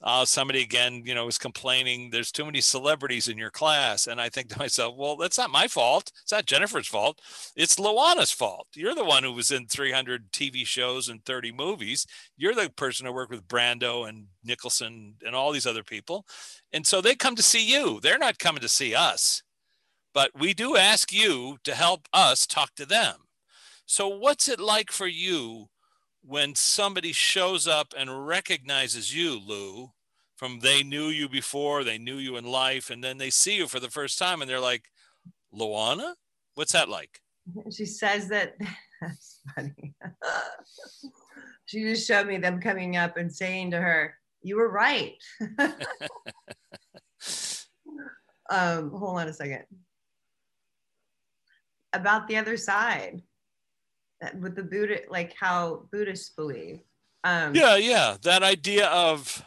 [0.04, 2.10] Uh, somebody again, you know, was complaining.
[2.10, 5.52] There's too many celebrities in your class, and I think to myself, well, that's not
[5.52, 6.12] my fault.
[6.24, 7.22] It's not Jennifer's fault.
[7.56, 8.68] It's Luana's fault.
[8.74, 12.08] You're the one who was in 300 TV shows and 30 movies.
[12.36, 16.26] You're the person who worked with Brando and Nicholson and all these other people,
[16.74, 18.00] and so they come to see you.
[18.02, 19.44] They're not coming to see us,
[20.16, 23.18] but we do ask you to help us talk to them.
[23.92, 25.68] So, what's it like for you
[26.24, 29.92] when somebody shows up and recognizes you, Lou,
[30.38, 33.68] from they knew you before, they knew you in life, and then they see you
[33.68, 34.86] for the first time and they're like,
[35.54, 36.14] Luana?
[36.56, 37.20] What's that like?
[37.70, 38.56] She says that
[39.02, 39.94] that's funny.
[41.66, 45.16] she just showed me them coming up and saying to her, You were right.
[48.50, 49.66] um, hold on a second.
[51.92, 53.22] About the other side
[54.40, 56.82] with the Buddha, like how Buddhists believe.
[57.24, 59.44] Um, yeah, yeah, that idea of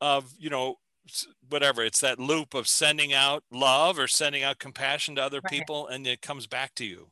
[0.00, 0.78] of you know
[1.48, 5.52] whatever it's that loop of sending out love or sending out compassion to other right.
[5.52, 7.08] people, and it comes back to you.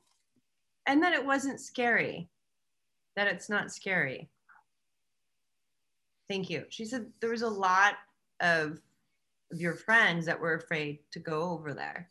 [0.87, 2.29] And that it wasn't scary.
[3.16, 4.31] That it's not scary.
[6.29, 6.64] Thank you.
[6.70, 7.94] She said there was a lot
[8.40, 8.81] of
[9.53, 12.11] of your friends that were afraid to go over there.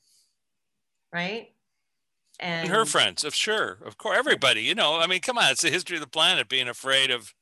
[1.11, 1.49] Right?
[2.41, 5.51] And, and her friends of sure of course everybody you know i mean come on
[5.51, 7.33] it's the history of the planet being afraid of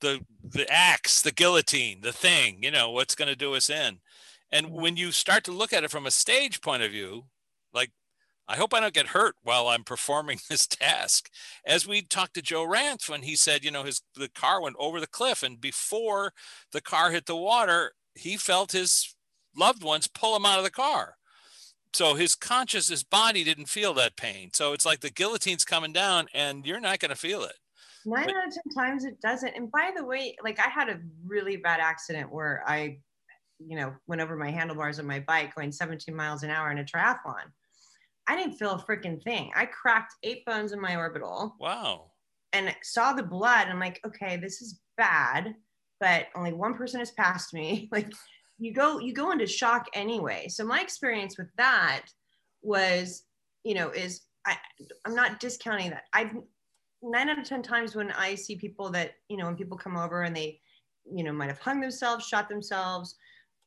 [0.00, 3.98] the the axe the guillotine the thing you know what's going to do us in.
[4.52, 4.80] And mm-hmm.
[4.80, 7.24] when you start to look at it from a stage point of view
[7.72, 7.90] like
[8.48, 11.30] i hope i don't get hurt while i'm performing this task.
[11.64, 14.76] As we talked to joe ranth when he said you know his the car went
[14.78, 16.32] over the cliff and before
[16.72, 19.14] the car hit the water he felt his
[19.56, 21.16] loved ones pull him out of the car
[21.92, 24.50] so his conscious his body didn't feel that pain.
[24.52, 27.54] So it's like the guillotine's coming down and you're not going to feel it.
[28.06, 29.54] Nine but, out of ten times it doesn't.
[29.56, 32.98] And by the way like i had a really bad accident where i
[33.58, 36.78] you know went over my handlebars on my bike going 17 miles an hour in
[36.78, 37.44] a triathlon.
[38.26, 39.50] I didn't feel a freaking thing.
[39.56, 42.12] I cracked eight bones in my orbital wow.
[42.52, 43.68] and saw the blood.
[43.68, 45.54] I'm like okay this is bad
[46.00, 47.88] but only one person has passed me.
[47.92, 48.10] Like
[48.60, 52.02] you go you go into shock anyway so my experience with that
[52.62, 53.24] was
[53.64, 54.56] you know is I,
[55.06, 56.32] i'm not discounting that i've
[57.02, 59.96] nine out of ten times when i see people that you know when people come
[59.96, 60.60] over and they
[61.10, 63.16] you know might have hung themselves shot themselves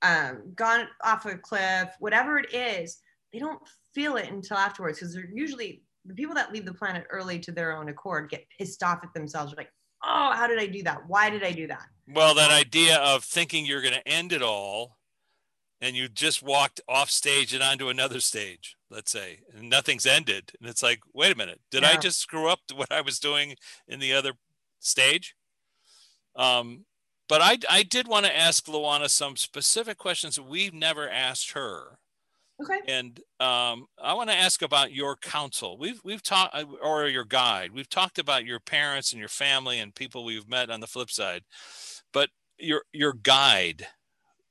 [0.04, 3.00] um, gone off a cliff whatever it is
[3.32, 3.62] they don't
[3.96, 7.52] feel it until afterwards because they're usually the people that leave the planet early to
[7.52, 9.70] their own accord get pissed off at themselves like
[10.04, 11.02] oh, how did I do that?
[11.08, 11.86] Why did I do that?
[12.08, 14.98] Well, that idea of thinking you're going to end it all
[15.80, 20.52] and you just walked off stage and onto another stage, let's say, and nothing's ended.
[20.60, 21.90] And it's like, wait a minute, did yeah.
[21.90, 23.56] I just screw up what I was doing
[23.88, 24.32] in the other
[24.80, 25.36] stage?
[26.36, 26.86] Um,
[27.28, 32.00] but I, I did want to ask Luana some specific questions we've never asked her.
[32.64, 32.80] Okay.
[32.88, 35.78] And um, I want to ask about your counsel.
[35.78, 37.72] We've we've talked, uh, or your guide.
[37.74, 41.10] We've talked about your parents and your family and people we've met on the flip
[41.12, 41.44] side,
[42.14, 43.88] but your your guide.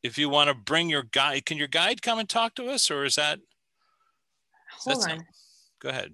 [0.02, 2.90] If you want to bring your guide, can your guide come and talk to us,
[2.90, 3.38] or is that?
[4.80, 5.24] Hold on.
[5.80, 6.12] go ahead.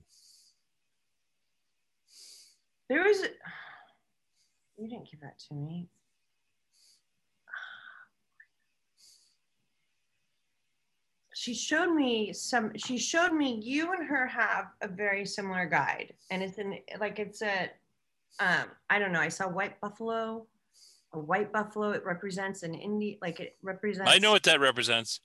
[2.89, 3.23] There was.
[4.77, 5.89] You didn't give that to me.
[11.49, 16.13] She showed me some she showed me you and her have a very similar guide.
[16.31, 17.71] And it's in like it's a
[18.41, 20.47] um i don't know i saw white buffalo
[21.15, 25.21] a white buffalo it represents an indie like it represents i know what that represents.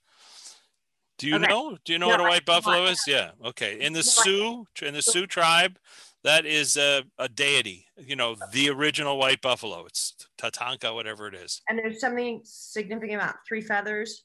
[1.20, 1.48] Do you okay.
[1.48, 1.78] know?
[1.86, 3.02] Do you know no, what a white I, buffalo is?
[3.06, 3.82] Yeah okay.
[3.82, 5.78] In the no, sioux in the sioux tribe
[6.24, 9.86] that is a, a deity you know the original white buffalo.
[9.86, 11.62] It's tatanka whatever it is.
[11.68, 14.24] And there's something significant about three feathers.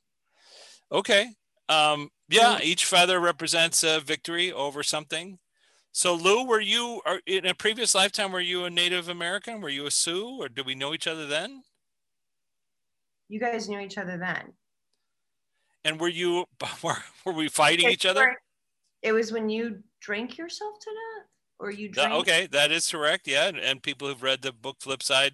[0.93, 1.35] Okay
[1.68, 5.38] um, yeah, each feather represents a victory over something.
[5.92, 8.33] So Lou, were you are, in a previous lifetime?
[8.33, 9.61] Were you a Native American?
[9.61, 11.62] Were you a Sioux, or did we know each other then?
[13.28, 14.52] You guys knew each other then.
[15.85, 16.44] And were you
[16.83, 18.37] were, were we fighting each other?
[19.02, 21.28] It was when you drank yourself to death,
[21.59, 22.12] or you drank.
[22.12, 23.26] okay, that is correct.
[23.26, 25.33] Yeah, and, and people who've read the book Flipside.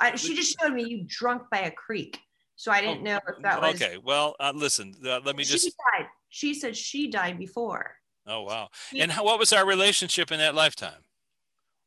[0.00, 2.20] I, she just showed me you drunk by a creek,
[2.58, 3.74] so I didn't oh, know if that was.
[3.76, 4.92] Okay, well, uh, listen.
[5.06, 5.64] Uh, let me she just.
[5.66, 6.08] She died.
[6.28, 7.94] She said she died before.
[8.26, 8.68] Oh wow!
[8.98, 11.04] And how, what was our relationship in that lifetime?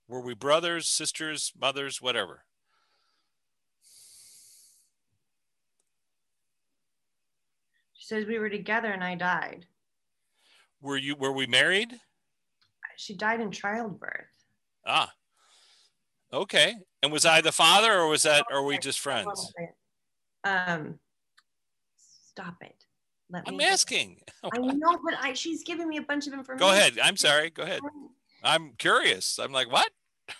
[0.07, 2.45] Were we brothers, sisters, mothers, whatever?
[7.93, 9.65] She says we were together and I died.
[10.81, 11.15] Were you?
[11.17, 11.93] Were we married?
[12.95, 14.45] She died in childbirth.
[14.85, 15.11] Ah.
[16.31, 16.75] Okay.
[17.03, 18.45] And was I the father, or was that?
[18.49, 19.53] Or are we just friends?
[20.43, 20.99] Um.
[21.97, 22.85] Stop it.
[23.29, 24.21] Let me I'm asking.
[24.43, 26.59] I know, but I, she's giving me a bunch of information.
[26.59, 26.99] Go ahead.
[27.01, 27.49] I'm sorry.
[27.49, 27.81] Go ahead.
[28.43, 29.39] I'm curious.
[29.39, 29.89] I'm like, what?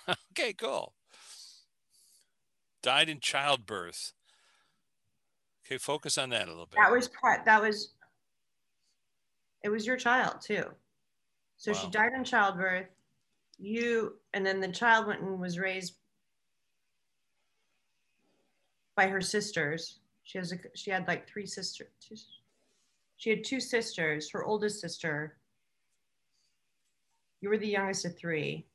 [0.31, 0.93] okay, cool.
[2.81, 4.13] Died in childbirth.
[5.65, 6.79] Okay, focus on that a little bit.
[6.81, 7.45] That was part.
[7.45, 7.93] That was.
[9.63, 10.63] It was your child too.
[11.57, 11.77] So wow.
[11.77, 12.87] she died in childbirth.
[13.59, 15.93] You and then the child went and was raised
[19.01, 19.99] by her sisters.
[20.23, 20.57] She has a.
[20.75, 21.87] She had like three sisters.
[23.17, 24.29] She had two sisters.
[24.29, 25.37] Her oldest sister,
[27.41, 28.65] you were the youngest of three.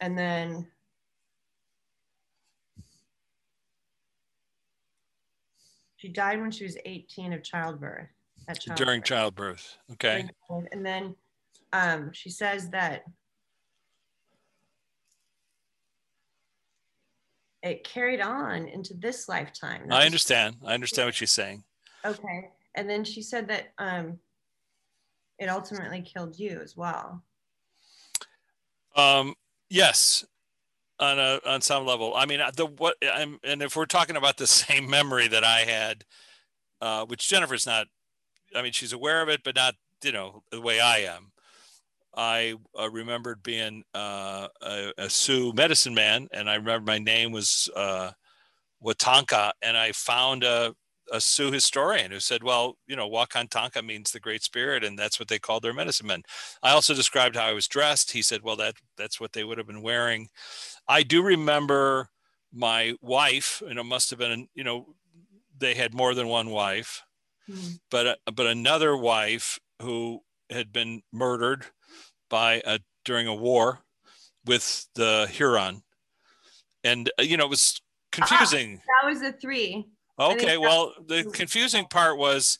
[0.00, 0.66] And then
[5.96, 8.08] she died when she was 18 of childbirth.
[8.46, 8.76] childbirth.
[8.76, 9.76] During childbirth.
[9.92, 10.28] Okay.
[10.72, 11.14] And then
[11.74, 13.04] um, she says that
[17.62, 19.86] it carried on into this lifetime.
[19.90, 20.56] I understand.
[20.64, 21.64] I understand what she's saying.
[22.04, 24.18] Okay and then she said that um,
[25.38, 27.22] it ultimately killed you as well.
[28.96, 29.34] Um,
[29.68, 30.24] yes,
[30.98, 32.14] on a on some level.
[32.14, 35.60] I mean, the what I'm, and if we're talking about the same memory that I
[35.60, 36.04] had,
[36.80, 37.86] uh, which Jennifer's not.
[38.54, 41.32] I mean, she's aware of it, but not you know the way I am.
[42.14, 47.30] I uh, remembered being uh, a, a, Sioux medicine man, and I remember my name
[47.30, 48.10] was uh,
[48.84, 50.74] Watanka, and I found a
[51.12, 55.18] a Sioux historian who said, well, you know, Wakantanka means the great spirit, and that's
[55.18, 56.22] what they called their medicine men.
[56.62, 58.12] I also described how I was dressed.
[58.12, 60.28] He said, well, that that's what they would have been wearing.
[60.88, 62.08] I do remember
[62.52, 64.94] my wife, and it must have been, you know,
[65.58, 67.02] they had more than one wife,
[67.48, 67.74] mm-hmm.
[67.90, 70.20] but uh, but another wife who
[70.50, 71.66] had been murdered
[72.28, 73.80] by a during a war
[74.44, 75.82] with the Huron,
[76.84, 77.80] and uh, you know, it was
[78.12, 78.80] confusing.
[78.82, 79.86] Ah, that was the three.
[80.18, 82.58] Okay, well, the confusing part was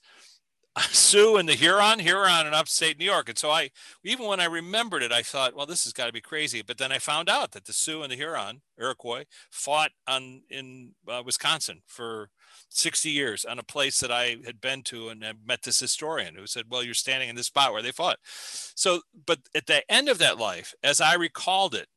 [0.90, 3.28] Sioux and the Huron, Huron in upstate New York.
[3.28, 3.70] And so I,
[4.04, 6.62] even when I remembered it, I thought, well, this has got to be crazy.
[6.62, 10.92] But then I found out that the Sioux and the Huron, Iroquois, fought on in
[11.08, 12.30] uh, Wisconsin for
[12.68, 16.36] 60 years on a place that I had been to and I met this historian
[16.36, 18.18] who said, well, you're standing in this spot where they fought.
[18.22, 21.88] So, but at the end of that life, as I recalled it,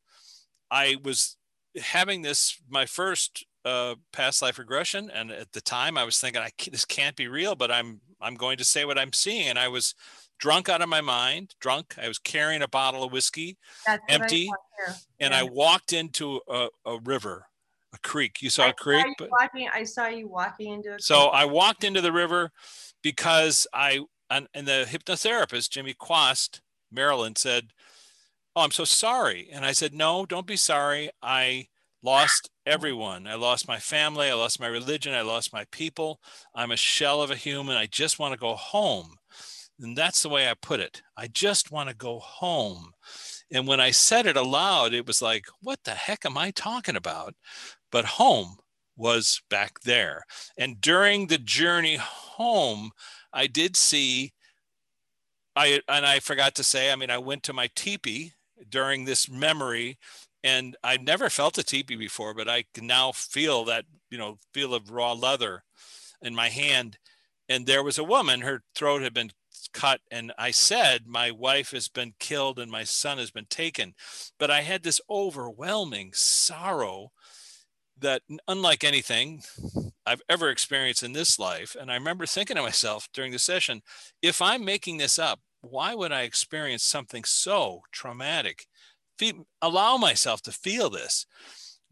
[0.71, 1.37] I was
[1.79, 6.41] having this, my first uh, past life regression, and at the time I was thinking,
[6.41, 9.59] I this can't be real, but I'm I'm going to say what I'm seeing, and
[9.59, 9.93] I was
[10.39, 11.55] drunk out of my mind.
[11.59, 15.39] Drunk, I was carrying a bottle of whiskey, That's empty, I and yeah.
[15.39, 17.45] I walked into a, a, river,
[17.93, 18.41] a creek.
[18.41, 19.69] You saw I a creek, saw but walking.
[19.73, 20.95] I saw you walking into.
[20.95, 22.51] a so I walked into the river
[23.01, 27.71] because I and, and the hypnotherapist Jimmy Quast, Maryland, said,
[28.55, 31.09] "Oh, I'm so sorry," and I said, "No, don't be sorry.
[31.21, 31.67] I."
[32.03, 33.27] lost everyone.
[33.27, 34.29] I lost my family.
[34.29, 35.13] I lost my religion.
[35.13, 36.19] I lost my people.
[36.53, 37.77] I'm a shell of a human.
[37.77, 39.15] I just want to go home.
[39.79, 41.01] And that's the way I put it.
[41.17, 42.91] I just want to go home.
[43.51, 46.95] And when I said it aloud, it was like, what the heck am I talking
[46.95, 47.33] about?
[47.91, 48.57] But home
[48.95, 50.23] was back there.
[50.57, 52.91] And during the journey home,
[53.31, 54.33] I did see
[55.55, 58.33] I and I forgot to say, I mean, I went to my teepee
[58.69, 59.97] during this memory
[60.43, 64.39] and I've never felt a teepee before, but I can now feel that you know
[64.53, 65.63] feel of raw leather
[66.21, 66.97] in my hand.
[67.49, 69.31] And there was a woman; her throat had been
[69.73, 73.95] cut, and I said, "My wife has been killed, and my son has been taken."
[74.39, 77.11] But I had this overwhelming sorrow
[77.97, 79.43] that, unlike anything
[80.05, 83.81] I've ever experienced in this life, and I remember thinking to myself during the session,
[84.21, 88.67] if I'm making this up, why would I experience something so traumatic?
[89.17, 91.25] Feel, allow myself to feel this.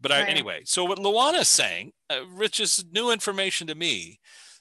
[0.00, 0.24] But right.
[0.26, 4.18] I, anyway, so what Luana is saying, uh, Rich, is new information to me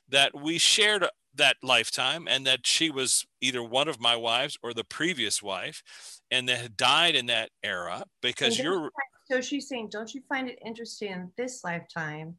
[0.09, 1.05] that we shared
[1.35, 5.81] that lifetime and that she was either one of my wives or the previous wife.
[6.29, 8.89] and that had died in that era because you're
[9.25, 12.35] so she's saying, don't you find it interesting in this lifetime?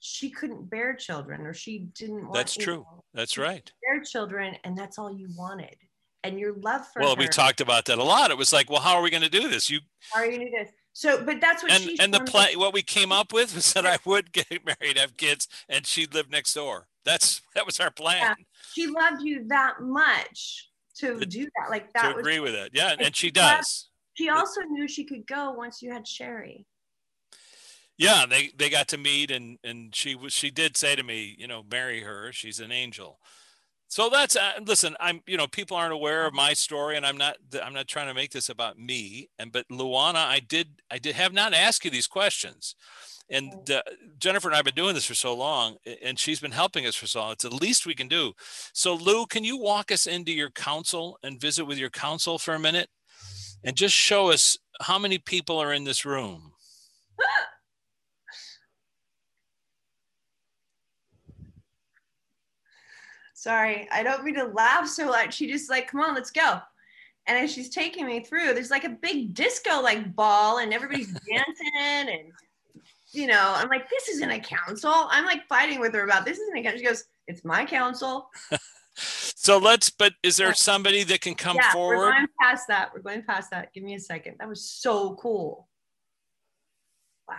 [0.00, 2.34] She couldn't bear children, or she didn't want.
[2.34, 2.78] That's true.
[2.78, 3.70] know, that's right.
[3.86, 5.76] Bear children, and that's all you wanted,
[6.24, 7.20] and your love for Well, her.
[7.20, 8.30] we talked about that a lot.
[8.30, 9.70] It was like, well, how are we going to do this?
[9.70, 9.80] You
[10.12, 10.70] How are you gonna do this?
[10.92, 12.58] So, but that's what and she and the plan.
[12.58, 16.12] What we came up with was that I would get married, have kids, and she'd
[16.14, 16.88] live next door.
[17.04, 18.18] That's that was our plan.
[18.20, 18.34] Yeah.
[18.74, 21.70] She loved you that much to To- do that.
[21.70, 22.20] Like to that was.
[22.20, 23.88] agree with it, yeah, and, and she she loved- does.
[24.14, 26.66] She also knew she could go once you had Sherry.
[27.96, 31.36] Yeah, they they got to meet, and and she was she did say to me,
[31.38, 32.32] you know, marry her.
[32.32, 33.20] She's an angel.
[33.90, 34.96] So that's uh, listen.
[35.00, 38.06] I'm you know people aren't aware of my story, and I'm not I'm not trying
[38.06, 39.28] to make this about me.
[39.36, 42.76] And but Luana, I did I did have not asked you these questions,
[43.28, 43.82] and uh,
[44.16, 46.94] Jennifer and I have been doing this for so long, and she's been helping us
[46.94, 47.32] for so long.
[47.32, 48.32] It's the least we can do.
[48.72, 52.54] So Lou, can you walk us into your council and visit with your council for
[52.54, 52.90] a minute,
[53.64, 56.52] and just show us how many people are in this room?
[63.40, 65.32] Sorry, I don't mean to laugh so loud.
[65.32, 66.60] She just like, come on, let's go.
[67.26, 71.06] And as she's taking me through, there's like a big disco like ball, and everybody's
[71.30, 72.32] dancing, and
[73.12, 74.92] you know, I'm like, this isn't a council.
[74.92, 76.80] I'm like fighting with her about this isn't a council.
[76.80, 78.28] She goes, it's my council.
[78.96, 81.96] So let's, but is there somebody that can come yeah, forward?
[81.96, 82.90] we're going past that.
[82.92, 83.72] We're going past that.
[83.72, 84.36] Give me a second.
[84.38, 85.66] That was so cool.
[87.26, 87.36] Wow.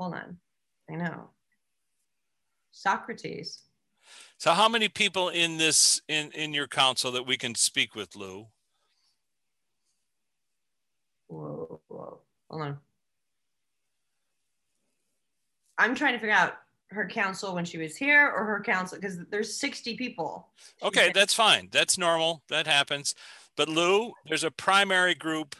[0.00, 0.38] Hold on.
[0.90, 1.30] I know.
[2.72, 3.62] Socrates.
[4.38, 8.14] So how many people in this, in, in your council that we can speak with,
[8.14, 8.46] Lou?
[11.28, 12.20] Whoa, whoa.
[12.50, 12.78] Hold on.
[15.78, 16.54] I'm trying to figure out
[16.90, 20.48] her council when she was here or her council because there's 60 people.
[20.82, 21.68] Okay, that's fine.
[21.72, 22.42] That's normal.
[22.48, 23.14] That happens.
[23.56, 25.56] But Lou, there's a primary group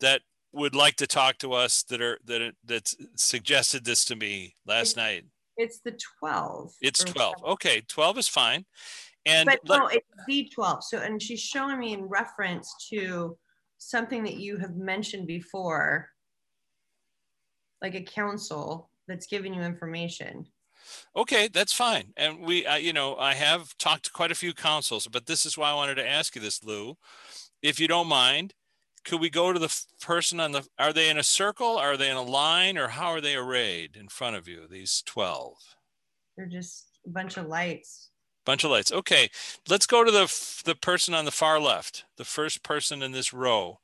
[0.00, 4.56] that would like to talk to us that are, that, that suggested this to me
[4.66, 5.24] last night.
[5.56, 6.72] It's the 12.
[6.80, 7.34] It's 12.
[7.38, 7.52] whatever.
[7.52, 8.64] Okay, 12 is fine.
[9.26, 10.84] And But let- no, it's the 12.
[10.84, 13.38] So, and she's showing me in reference to
[13.78, 16.08] something that you have mentioned before,
[17.80, 20.46] like a council that's giving you information.
[21.14, 22.12] Okay, that's fine.
[22.16, 25.46] And we, uh, you know, I have talked to quite a few councils, but this
[25.46, 26.96] is why I wanted to ask you this, Lou.
[27.62, 28.54] If you don't mind,
[29.04, 31.76] could we go to the person on the, are they in a circle?
[31.76, 35.02] Are they in a line or how are they arrayed in front of you, these
[35.06, 35.54] 12?
[36.36, 38.10] They're just a bunch of lights.
[38.44, 38.90] Bunch of lights.
[38.90, 39.30] Okay,
[39.68, 40.32] let's go to the,
[40.64, 43.78] the person on the far left, the first person in this row.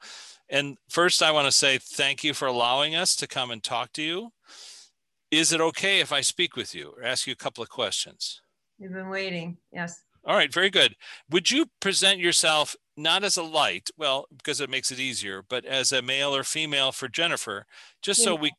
[0.48, 3.92] And first, I want to say thank you for allowing us to come and talk
[3.94, 4.32] to you.
[5.30, 8.40] Is it okay if I speak with you or ask you a couple of questions?
[8.78, 9.58] you've been waiting.
[9.72, 10.02] Yes.
[10.28, 10.94] All right, very good.
[11.30, 15.64] Would you present yourself not as a light, well, because it makes it easier, but
[15.64, 17.64] as a male or female for Jennifer,
[18.02, 18.52] just so we,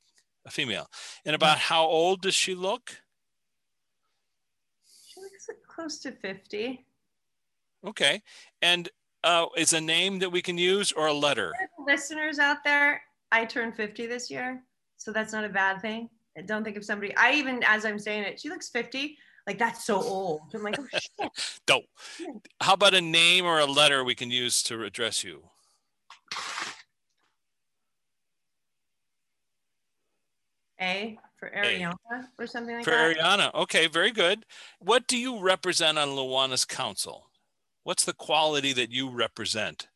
[0.47, 0.87] a female.
[1.25, 3.03] And about how old does she look?
[5.13, 6.83] She looks like close to 50.
[7.85, 8.23] Okay.
[8.63, 8.89] And
[9.23, 11.53] uh, is a name that we can use or a letter?
[11.85, 13.01] Listeners out there,
[13.31, 14.63] I turned 50 this year.
[14.97, 16.09] So that's not a bad thing.
[16.35, 19.17] I don't think of somebody, I even, as I'm saying it, she looks 50.
[19.49, 20.41] Like that's so old.
[20.53, 21.31] I'm like, oh shit.
[21.67, 21.81] No.
[22.61, 25.41] How about a name or a letter we can use to address you?
[30.79, 31.95] A for Ariana
[32.37, 33.17] or something like For that.
[33.17, 33.51] Ariana.
[33.55, 34.45] Okay, very good.
[34.77, 37.31] What do you represent on Luana's council?
[37.83, 39.87] What's the quality that you represent?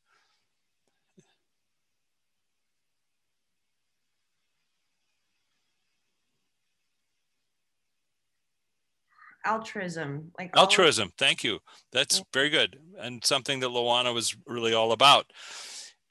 [9.46, 10.32] Altruism.
[10.38, 11.12] Like all Altruism.
[11.18, 11.60] Thank you.
[11.92, 15.32] That's very good and something that Luana was really all about.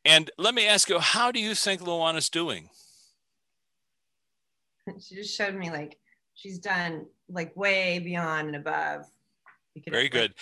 [0.05, 2.68] And let me ask you, how do you think Luana's doing?
[5.01, 5.99] she just showed me like
[6.35, 9.07] she's done like way beyond and above.
[9.89, 10.35] Very good.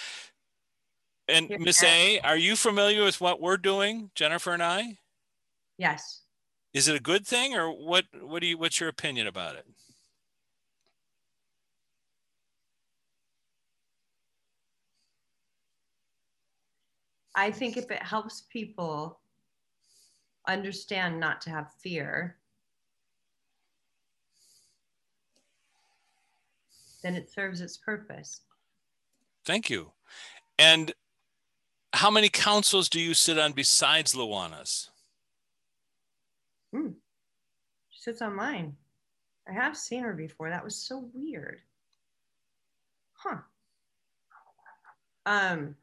[1.28, 4.98] And Miss A, are you familiar with what we're doing, Jennifer and I?
[5.78, 6.22] Yes.
[6.74, 9.66] Is it a good thing or what what do you what's your opinion about it?
[17.34, 19.20] I think if it helps people
[20.48, 22.36] understand not to have fear,
[27.02, 28.42] then it serves its purpose.
[29.44, 29.92] Thank you.
[30.58, 30.92] And
[31.94, 34.90] how many councils do you sit on besides Luana's?
[36.72, 36.90] She
[37.90, 38.76] sits on mine.
[39.48, 40.50] I have seen her before.
[40.50, 41.60] That was so weird.
[43.14, 43.38] Huh.
[45.26, 45.74] Um,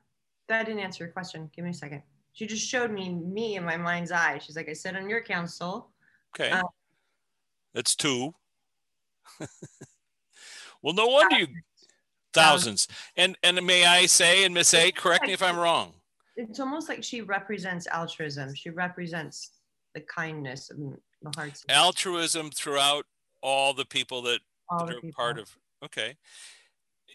[0.47, 1.49] that didn't answer your question.
[1.55, 2.01] Give me a second.
[2.33, 4.39] She just showed me me in my mind's eye.
[4.39, 5.89] She's like, I sit on your council.
[6.35, 6.51] Okay.
[6.51, 6.61] Uh,
[7.73, 8.33] That's two.
[10.81, 11.47] well, no wonder you
[12.33, 12.87] thousands.
[13.15, 15.93] And and may I say, and Miss A, correct me if I'm wrong.
[16.35, 18.53] It's almost like she represents altruism.
[18.53, 19.53] She represents
[19.95, 21.65] the kindness and the hearts.
[21.69, 23.05] Altruism throughout
[23.41, 24.39] all the people that,
[24.69, 25.17] all that are people.
[25.17, 25.57] part of.
[25.83, 26.15] Okay.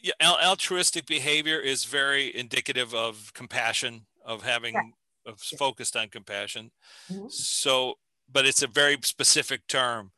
[0.02, 4.94] Yeah, altruistic behavior is very indicative of compassion, of having,
[5.24, 5.58] of Yeah.
[5.58, 6.72] focused on compassion.
[7.08, 7.30] Mhm.
[7.30, 7.98] So,
[8.28, 10.12] but it's a very specific term.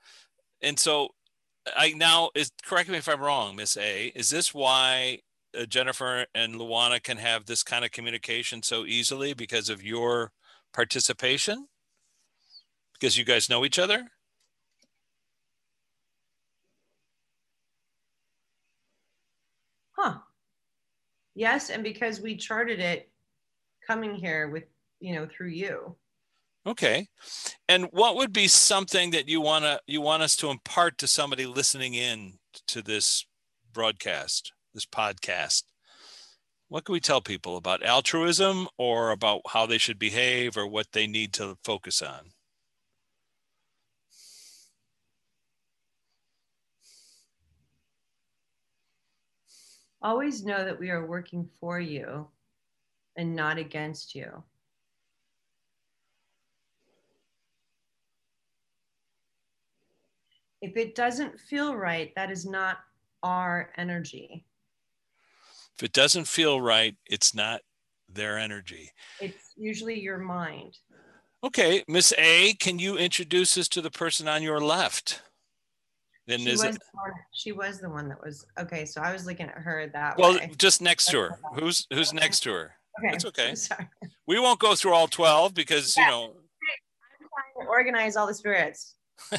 [0.62, 1.14] And so
[1.76, 4.08] I now is correct me if I'm wrong, Miss A.
[4.14, 5.20] Is this why
[5.56, 10.32] uh, Jennifer and Luana can have this kind of communication so easily because of your
[10.72, 11.68] participation?
[12.94, 14.08] Because you guys know each other?
[19.92, 20.20] Huh.
[21.34, 23.10] Yes, and because we charted it
[23.86, 24.64] coming here with,
[25.00, 25.96] you know, through you.
[26.66, 27.08] Okay.
[27.68, 31.06] And what would be something that you want to you want us to impart to
[31.06, 32.34] somebody listening in
[32.68, 33.26] to this
[33.72, 35.64] broadcast, this podcast?
[36.68, 40.92] What can we tell people about altruism or about how they should behave or what
[40.92, 42.30] they need to focus on?
[50.04, 52.28] Always know that we are working for you
[53.16, 54.44] and not against you.
[60.60, 62.80] If it doesn't feel right, that is not
[63.22, 64.44] our energy.
[65.78, 67.62] If it doesn't feel right, it's not
[68.06, 68.92] their energy.
[69.20, 70.76] It's usually your mind.
[71.42, 75.22] Okay, Miss A, can you introduce us to the person on your left?
[76.26, 78.86] Then She was, it the one, she was the one that was okay.
[78.86, 80.52] So I was looking at her that well way.
[80.56, 81.38] just next to her?
[81.54, 82.18] Who's who's Okay.
[82.20, 82.74] next to her?
[82.98, 83.54] Okay, that's okay.
[84.26, 86.08] We won't go through all 12 because, you Yeah.
[86.08, 88.94] know, I'm trying to organize all the spirits.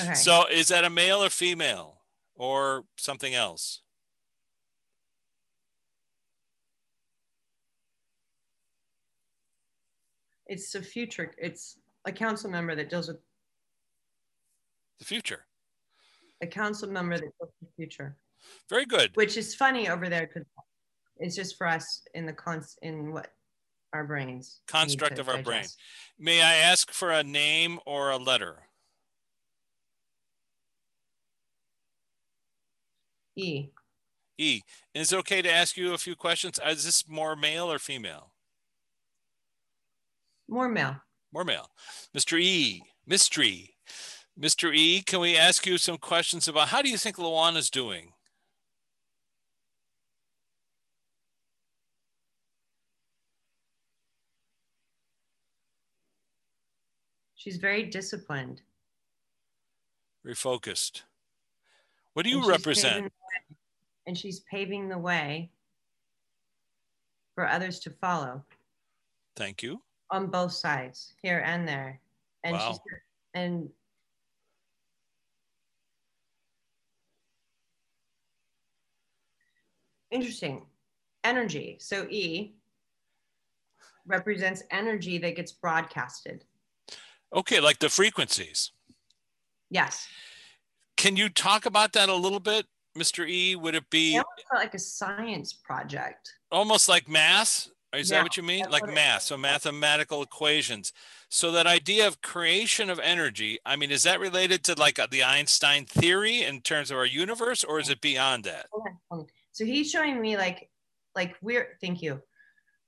[0.00, 0.14] Okay.
[0.14, 2.02] so is that a male or female
[2.34, 3.82] or something else?
[10.48, 11.32] it's a future.
[11.38, 13.18] It's a council member that deals with
[14.98, 15.46] The future.
[16.40, 18.16] A council member that with the future,
[18.68, 19.14] Very good.
[19.16, 20.26] which is funny over there.
[20.26, 20.44] 'cause
[21.20, 23.34] It's just for us in the cons in what
[23.92, 25.66] our brains Construct of our brain.
[26.18, 28.68] May I ask for a name or a letter?
[33.36, 33.68] E.
[34.36, 34.62] E.
[34.94, 36.58] Is it okay to ask you a few questions?
[36.60, 38.32] Uh, is this more male or female?
[40.48, 41.00] More male.
[41.32, 41.70] More male.
[42.16, 42.38] Mr.
[42.40, 42.82] E.
[43.06, 43.76] Mystery.
[44.40, 44.72] Mr.
[44.72, 48.12] E, can we ask you some questions about how do you think Luana's doing?
[57.34, 58.62] She's very disciplined.
[60.22, 61.02] Very focused.
[62.12, 63.12] What do you and represent?
[64.06, 65.50] And she's paving the way
[67.34, 68.44] for others to follow
[69.34, 69.82] Thank you.
[70.10, 72.00] on both sides, here and there.
[72.44, 72.78] And she's
[73.34, 73.68] and
[80.10, 80.62] interesting
[81.24, 81.76] energy.
[81.80, 82.54] So E
[84.06, 86.44] represents energy that gets broadcasted.
[87.34, 88.72] Okay, like the frequencies.
[89.70, 90.06] Yes.
[90.96, 93.28] Can you talk about that a little bit, Mr.
[93.28, 93.54] E?
[93.54, 96.32] Would it be It almost felt like a science project.
[96.50, 97.68] almost like math?
[97.94, 98.66] Is Yeah, that what you mean?
[98.68, 100.92] Like math, so mathematical equations.
[101.30, 105.24] So that idea of creation of energy, I mean, is that related to like the
[105.24, 108.66] Einstein theory in terms of our universe, or is it beyond that?
[109.58, 109.66] Hold on, hold on.
[109.66, 110.70] So he's showing me like,
[111.14, 112.20] like we're thank you,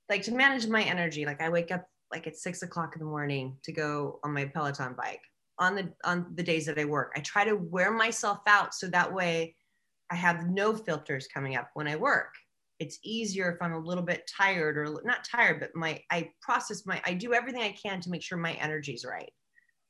[0.09, 1.25] like to manage my energy.
[1.25, 4.45] Like I wake up like at six o'clock in the morning to go on my
[4.45, 5.21] Peloton bike
[5.59, 7.11] on the on the days that I work.
[7.15, 9.55] I try to wear myself out so that way
[10.09, 12.33] I have no filters coming up when I work.
[12.79, 16.85] It's easier if I'm a little bit tired or not tired, but my I process
[16.85, 19.31] my I do everything I can to make sure my energy's right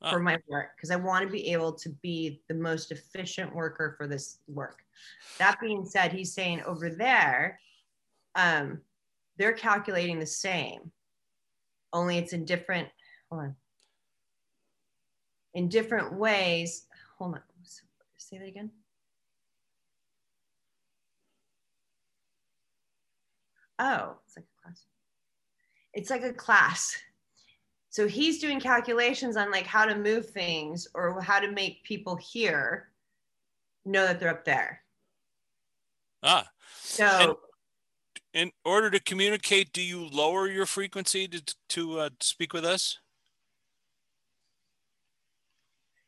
[0.03, 0.11] Ah.
[0.11, 3.93] for my work because I want to be able to be the most efficient worker
[3.97, 4.80] for this work.
[5.39, 7.59] That being said, he's saying over there,
[8.35, 8.81] um,
[9.37, 10.91] they're calculating the same,
[11.93, 12.87] only it's in different.
[13.29, 13.55] Hold on.
[15.53, 16.85] In different ways.
[17.17, 17.41] Hold on.
[18.17, 18.71] Say that again.
[23.79, 24.85] Oh, it's like a class.
[25.93, 26.95] It's like a class.
[27.89, 32.15] So he's doing calculations on like how to move things or how to make people
[32.15, 32.89] here
[33.83, 34.81] know that they're up there.
[36.23, 36.47] Ah,
[36.83, 37.39] So
[38.33, 42.99] in order to communicate, do you lower your frequency to, to uh, speak with us?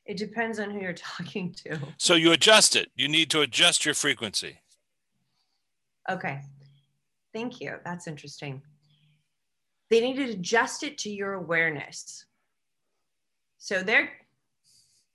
[0.05, 1.79] It depends on who you're talking to.
[1.97, 2.91] So you adjust it.
[2.95, 4.59] You need to adjust your frequency.
[6.09, 6.41] Okay.
[7.33, 7.77] Thank you.
[7.85, 8.61] That's interesting.
[9.89, 12.25] They need to adjust it to your awareness.
[13.57, 14.09] So they're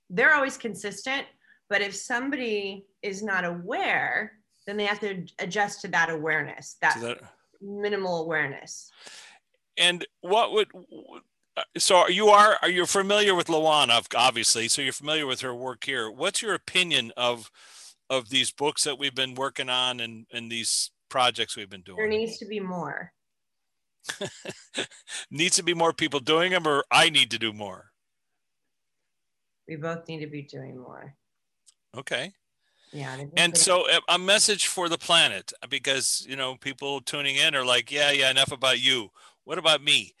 [0.09, 1.27] they're always consistent,
[1.69, 4.38] but if somebody is not aware,
[4.69, 7.21] then they have to adjust to that awareness, that, that
[7.59, 8.91] minimal awareness.
[9.77, 10.67] And what would
[11.77, 15.83] so you are are you familiar with Luana obviously so you're familiar with her work
[15.83, 16.11] here.
[16.11, 17.49] What's your opinion of
[18.09, 21.97] of these books that we've been working on and and these projects we've been doing?
[21.97, 23.11] There needs to be more.
[25.31, 27.91] Needs to be more people doing them or I need to do more?
[29.67, 31.13] We both need to be doing more.
[31.95, 32.33] Okay
[32.91, 37.65] yeah and so a message for the planet because you know people tuning in are
[37.65, 39.09] like yeah yeah enough about you
[39.43, 40.13] what about me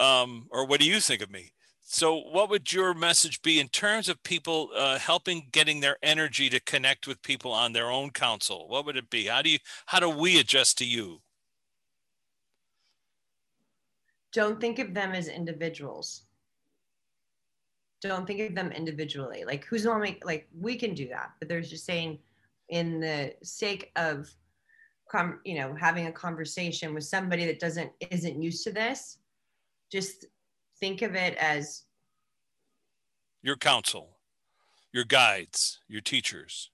[0.00, 1.52] um, or what do you think of me?
[1.80, 6.50] So, what would your message be in terms of people uh, helping getting their energy
[6.50, 8.68] to connect with people on their own council?
[8.68, 9.26] What would it be?
[9.26, 11.22] How do you how do we adjust to you?
[14.32, 16.27] Don't think of them as individuals.
[18.00, 19.44] Don't think of them individually.
[19.44, 22.18] Like who's gonna make like we can do that, but there's just saying
[22.68, 24.30] in the sake of
[25.10, 29.18] com, you know having a conversation with somebody that doesn't isn't used to this
[29.90, 30.26] just
[30.78, 31.84] think of it as
[33.42, 34.16] your counsel,
[34.92, 36.70] your guides, your teachers.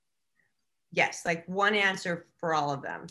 [0.93, 3.07] Yes, like one answer for all of them.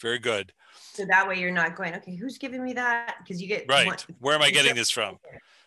[0.00, 0.52] Very good.
[0.92, 3.16] So that way you're not going, okay, who's giving me that?
[3.20, 3.86] Because you get right.
[3.86, 5.18] One, Where am I getting this from?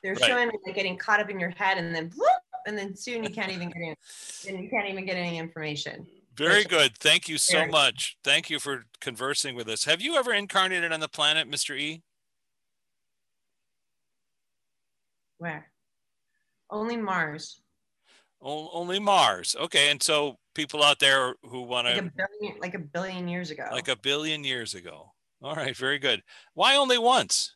[0.04, 0.24] They're right.
[0.24, 3.24] showing me like getting caught up in your head, and then whoop, and then soon
[3.24, 3.96] you can't even get in,
[4.48, 6.06] and you can't even get any information.
[6.36, 6.98] Very good.
[6.98, 8.18] Thank you so much.
[8.24, 9.84] Thank you for conversing with us.
[9.84, 11.78] Have you ever incarnated on the planet, Mr.
[11.78, 12.02] E?
[15.38, 15.72] Where?
[16.70, 17.62] Only Mars.
[18.42, 19.56] O- only Mars.
[19.60, 23.68] Okay, and so people out there who want to like like a billion years ago.
[23.72, 25.12] Like a billion years ago.
[25.42, 26.22] All right, very good.
[26.54, 27.56] Why only once?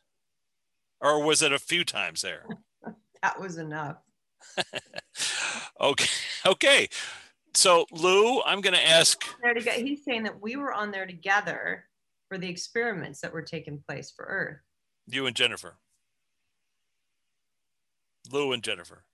[1.00, 2.46] Or was it a few times there?
[3.22, 3.96] that was enough.
[5.80, 6.08] okay.
[6.46, 6.88] Okay.
[7.54, 9.24] So Lou, I'm going to ask.
[9.74, 11.84] He's saying that we were on there together
[12.28, 14.58] for the experiments that were taking place for Earth.
[15.06, 15.76] You and Jennifer.
[18.32, 19.04] Lou and Jennifer?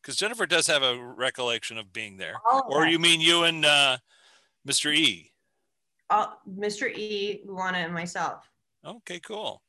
[0.00, 2.34] Because Jennifer does have a recollection of being there.
[2.46, 3.98] Oh, or you mean you and uh,
[4.66, 4.94] Mr.
[4.94, 5.32] E?
[6.10, 6.92] Uh, Mr.
[6.94, 8.48] E, Luana, and myself.
[8.84, 9.62] Okay, cool.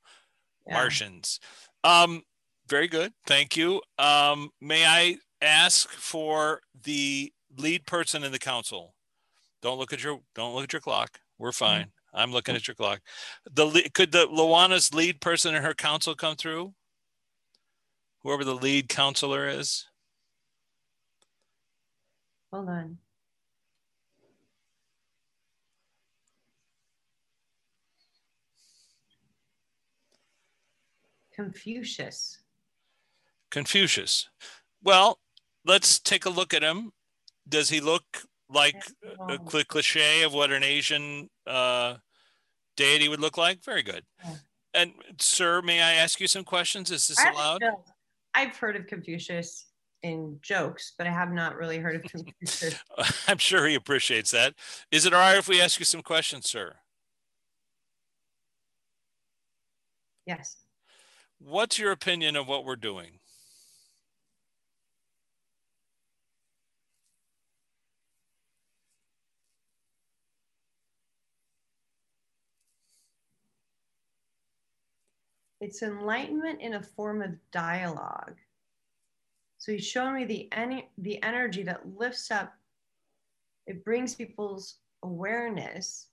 [0.67, 0.73] Yeah.
[0.73, 1.39] Martians.
[1.83, 2.23] Um,
[2.67, 3.11] very good.
[3.27, 3.81] Thank you.
[3.97, 8.95] Um, may I ask for the lead person in the council?
[9.61, 11.19] Don't look at your don't look at your clock.
[11.37, 11.65] We're mm-hmm.
[11.65, 11.81] fine.
[11.81, 12.17] Mm-hmm.
[12.19, 13.01] I'm looking at your clock.
[13.51, 16.73] The could the Luana's lead person in her council come through?
[18.23, 19.85] whoever the lead counselor is?
[22.51, 22.97] Hold on.
[31.35, 32.39] Confucius.
[33.51, 34.29] Confucius.
[34.83, 35.19] Well,
[35.65, 36.91] let's take a look at him.
[37.47, 38.03] Does he look
[38.49, 38.83] like
[39.29, 41.95] a cliche of what an Asian uh,
[42.77, 43.63] deity would look like?
[43.63, 44.03] Very good.
[44.73, 46.89] And, sir, may I ask you some questions?
[46.89, 47.61] Is this allowed?
[48.33, 49.67] I've heard of Confucius
[50.01, 52.75] in jokes, but I have not really heard of Confucius.
[53.27, 54.55] I'm sure he appreciates that.
[54.91, 56.75] Is it all right if we ask you some questions, sir?
[60.25, 60.62] Yes.
[61.45, 63.19] What's your opinion of what we're doing?
[75.59, 78.35] It's enlightenment in a form of dialogue.
[79.57, 82.53] So he's showing me the, en- the energy that lifts up,
[83.67, 86.07] it brings people's awareness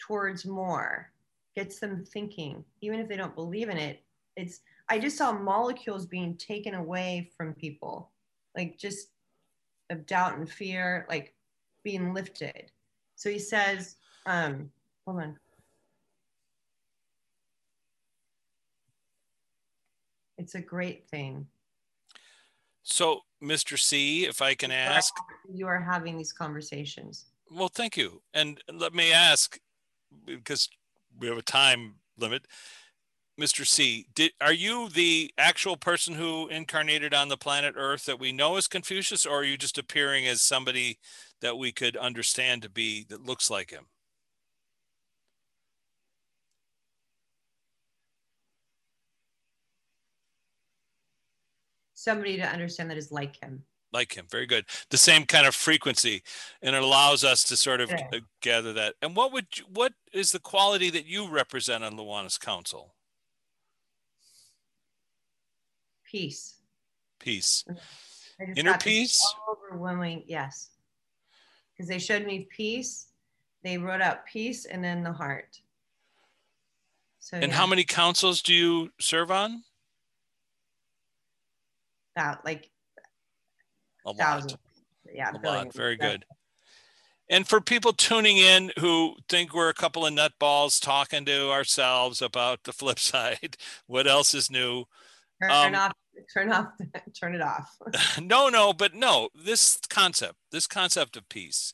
[0.00, 1.12] towards more,
[1.54, 4.02] gets them thinking, even if they don't believe in it.
[4.36, 8.10] It's, I just saw molecules being taken away from people,
[8.56, 9.08] like just
[9.90, 11.34] of doubt and fear, like
[11.82, 12.70] being lifted.
[13.14, 14.70] So he says, um,
[15.06, 15.38] hold on.
[20.38, 21.46] It's a great thing.
[22.82, 23.78] So, Mr.
[23.78, 25.14] C, if I can ask,
[25.52, 27.24] you are having these conversations.
[27.50, 28.22] Well, thank you.
[28.34, 29.58] And let me ask,
[30.24, 30.68] because
[31.18, 32.46] we have a time limit,
[33.38, 33.66] Mr.
[33.66, 38.32] C, did are you the actual person who incarnated on the planet Earth that we
[38.32, 40.98] know as Confucius, or are you just appearing as somebody
[41.42, 43.88] that we could understand to be that looks like him?
[51.92, 53.64] Somebody to understand that is like him.
[53.92, 54.64] Like him, very good.
[54.90, 56.22] The same kind of frequency,
[56.62, 58.08] and it allows us to sort of yeah.
[58.12, 58.94] Uh, gather that.
[59.02, 62.95] And what would you, what is the quality that you represent on Luana's Council?
[66.16, 66.54] Peace.
[67.18, 67.64] Peace.
[68.56, 69.22] Inner peace?
[69.50, 70.70] Overwhelming, yes.
[71.72, 73.08] Because they showed me peace.
[73.62, 75.60] They wrote out peace and then the heart.
[77.20, 79.62] So And yeah, how many councils do you serve on?
[82.14, 82.70] That like
[84.06, 84.56] A lot.
[85.12, 85.74] Yeah, A lot.
[85.74, 86.24] Very good.
[87.28, 92.22] And for people tuning in who think we're a couple of nutballs talking to ourselves
[92.22, 93.56] about the flip side,
[93.86, 94.84] what else is new?
[95.40, 95.92] Turn Um, off.
[96.32, 96.68] Turn off.
[97.20, 97.76] Turn it off.
[98.20, 101.72] no, no, but no, this concept, this concept of peace,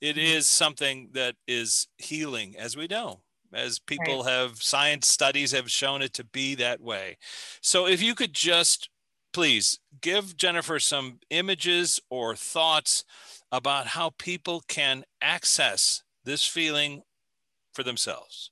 [0.00, 0.22] it Mhm.
[0.36, 6.02] is something that is healing, as we know, as people have science studies have shown
[6.02, 7.16] it to be that way.
[7.60, 8.88] So if you could just
[9.32, 13.04] please give Jennifer some images or thoughts
[13.52, 17.02] about how people can access this feeling
[17.74, 18.50] for themselves.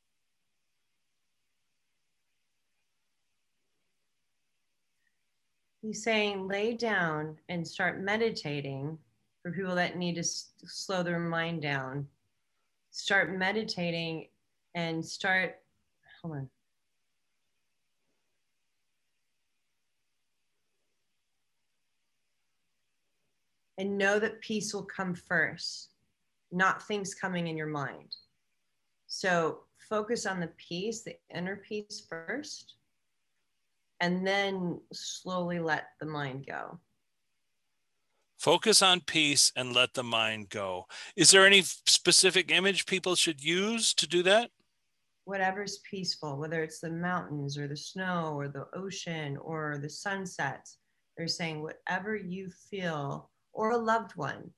[5.85, 8.97] He's saying lay down and start meditating
[9.43, 12.09] for people that need to s- slow their mind down.
[12.91, 14.29] Start meditating
[14.75, 15.57] and start,
[16.23, 16.51] hold on.
[23.77, 25.91] And know that peace will come first,
[26.51, 28.17] not things coming in your mind.
[29.07, 32.77] So focus on the peace, the inner peace first
[34.05, 36.79] and then slowly let the mind go.
[38.37, 40.85] Focus on peace and let the mind go.
[41.17, 44.51] Is there any specific image people should use to do that?
[45.25, 50.77] Whatever's peaceful, whether it's the mountains or the snow or the ocean or the sunsets,
[51.17, 54.51] they're saying whatever you feel, or a loved one,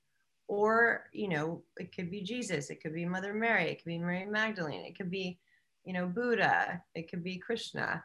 [0.49, 3.99] or, you know, it could be Jesus, it could be Mother Mary, it could be
[3.99, 5.39] Mary Magdalene, it could be,
[5.85, 8.03] you know, Buddha, it could be Krishna.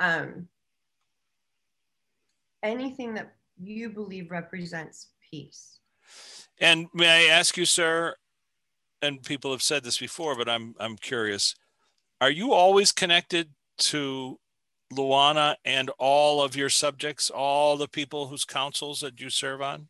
[0.00, 0.48] Um,
[2.62, 5.78] anything that you believe represents peace.
[6.60, 8.16] And may I ask you, sir,
[9.00, 11.54] and people have said this before, but I'm I'm curious.
[12.20, 14.38] Are you always connected to
[14.92, 19.88] Luana and all of your subjects, all the people whose councils that you serve on?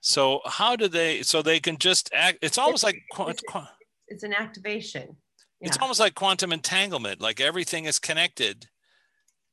[0.00, 3.66] So how do they so they can just act it's almost like quant, quant,
[4.06, 5.16] It's an activation.
[5.60, 8.68] it's almost like quantum entanglement, like everything is connected.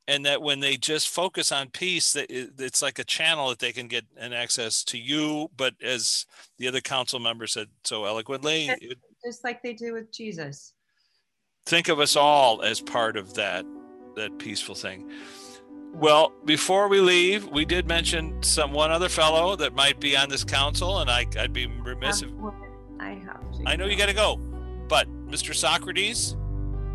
[0.08, 3.72] And that when they just focus on peace, that it's like a channel that they
[3.72, 5.49] can get an access to you.
[5.56, 6.26] But as
[6.58, 10.74] the other council member said so eloquently, it- just like they do with Jesus.
[11.66, 13.66] think of us all as part of that
[14.18, 15.10] that peaceful thing.
[15.93, 20.28] Well, before we leave, we did mention some one other fellow that might be on
[20.28, 22.30] this council, and I, I'd be remiss if
[22.99, 23.64] I have to.
[23.66, 24.36] I know you got to go.
[24.89, 25.56] But Mr.
[25.56, 26.36] Socrates,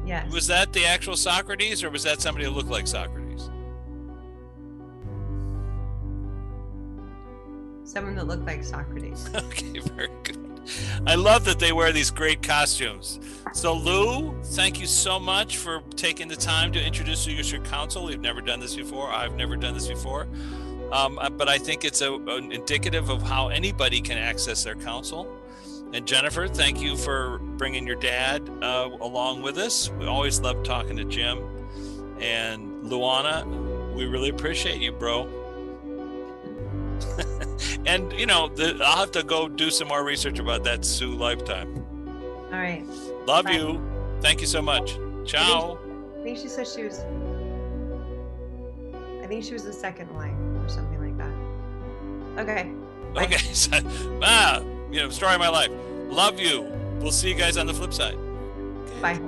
[0.08, 0.32] Yes.
[0.32, 3.50] was that the actual Socrates, or was that somebody who looked like Socrates?
[7.84, 9.28] Someone that looked like Socrates.
[9.34, 10.38] Okay, very good.
[11.06, 13.20] I love that they wear these great costumes.
[13.52, 17.62] So, Lou, thank you so much for taking the time to introduce you as your
[17.62, 18.04] council.
[18.04, 19.10] We've never done this before.
[19.10, 20.26] I've never done this before.
[20.92, 25.37] Um, uh, but I think it's a, indicative of how anybody can access their council.
[25.92, 29.90] And Jennifer, thank you for bringing your dad uh, along with us.
[29.98, 31.38] We always love talking to Jim.
[32.20, 35.26] And Luana, we really appreciate you, bro.
[37.86, 41.14] and you know, the, I'll have to go do some more research about that Sioux
[41.14, 41.84] lifetime.
[42.52, 42.84] All right.
[43.26, 43.52] Love Bye.
[43.52, 43.82] you.
[44.20, 44.98] Thank you so much.
[45.24, 45.78] Ciao.
[46.18, 47.00] I think she said she was.
[49.22, 50.32] I think she was the second wife
[50.62, 52.40] or something like that.
[52.42, 52.72] Okay.
[53.14, 53.24] Bye.
[53.24, 53.36] Okay.
[53.52, 53.72] So,
[54.22, 55.70] ah, you know, story of my life.
[56.08, 56.62] Love you.
[57.00, 58.16] We'll see you guys on the flip side.
[59.00, 59.20] Bye.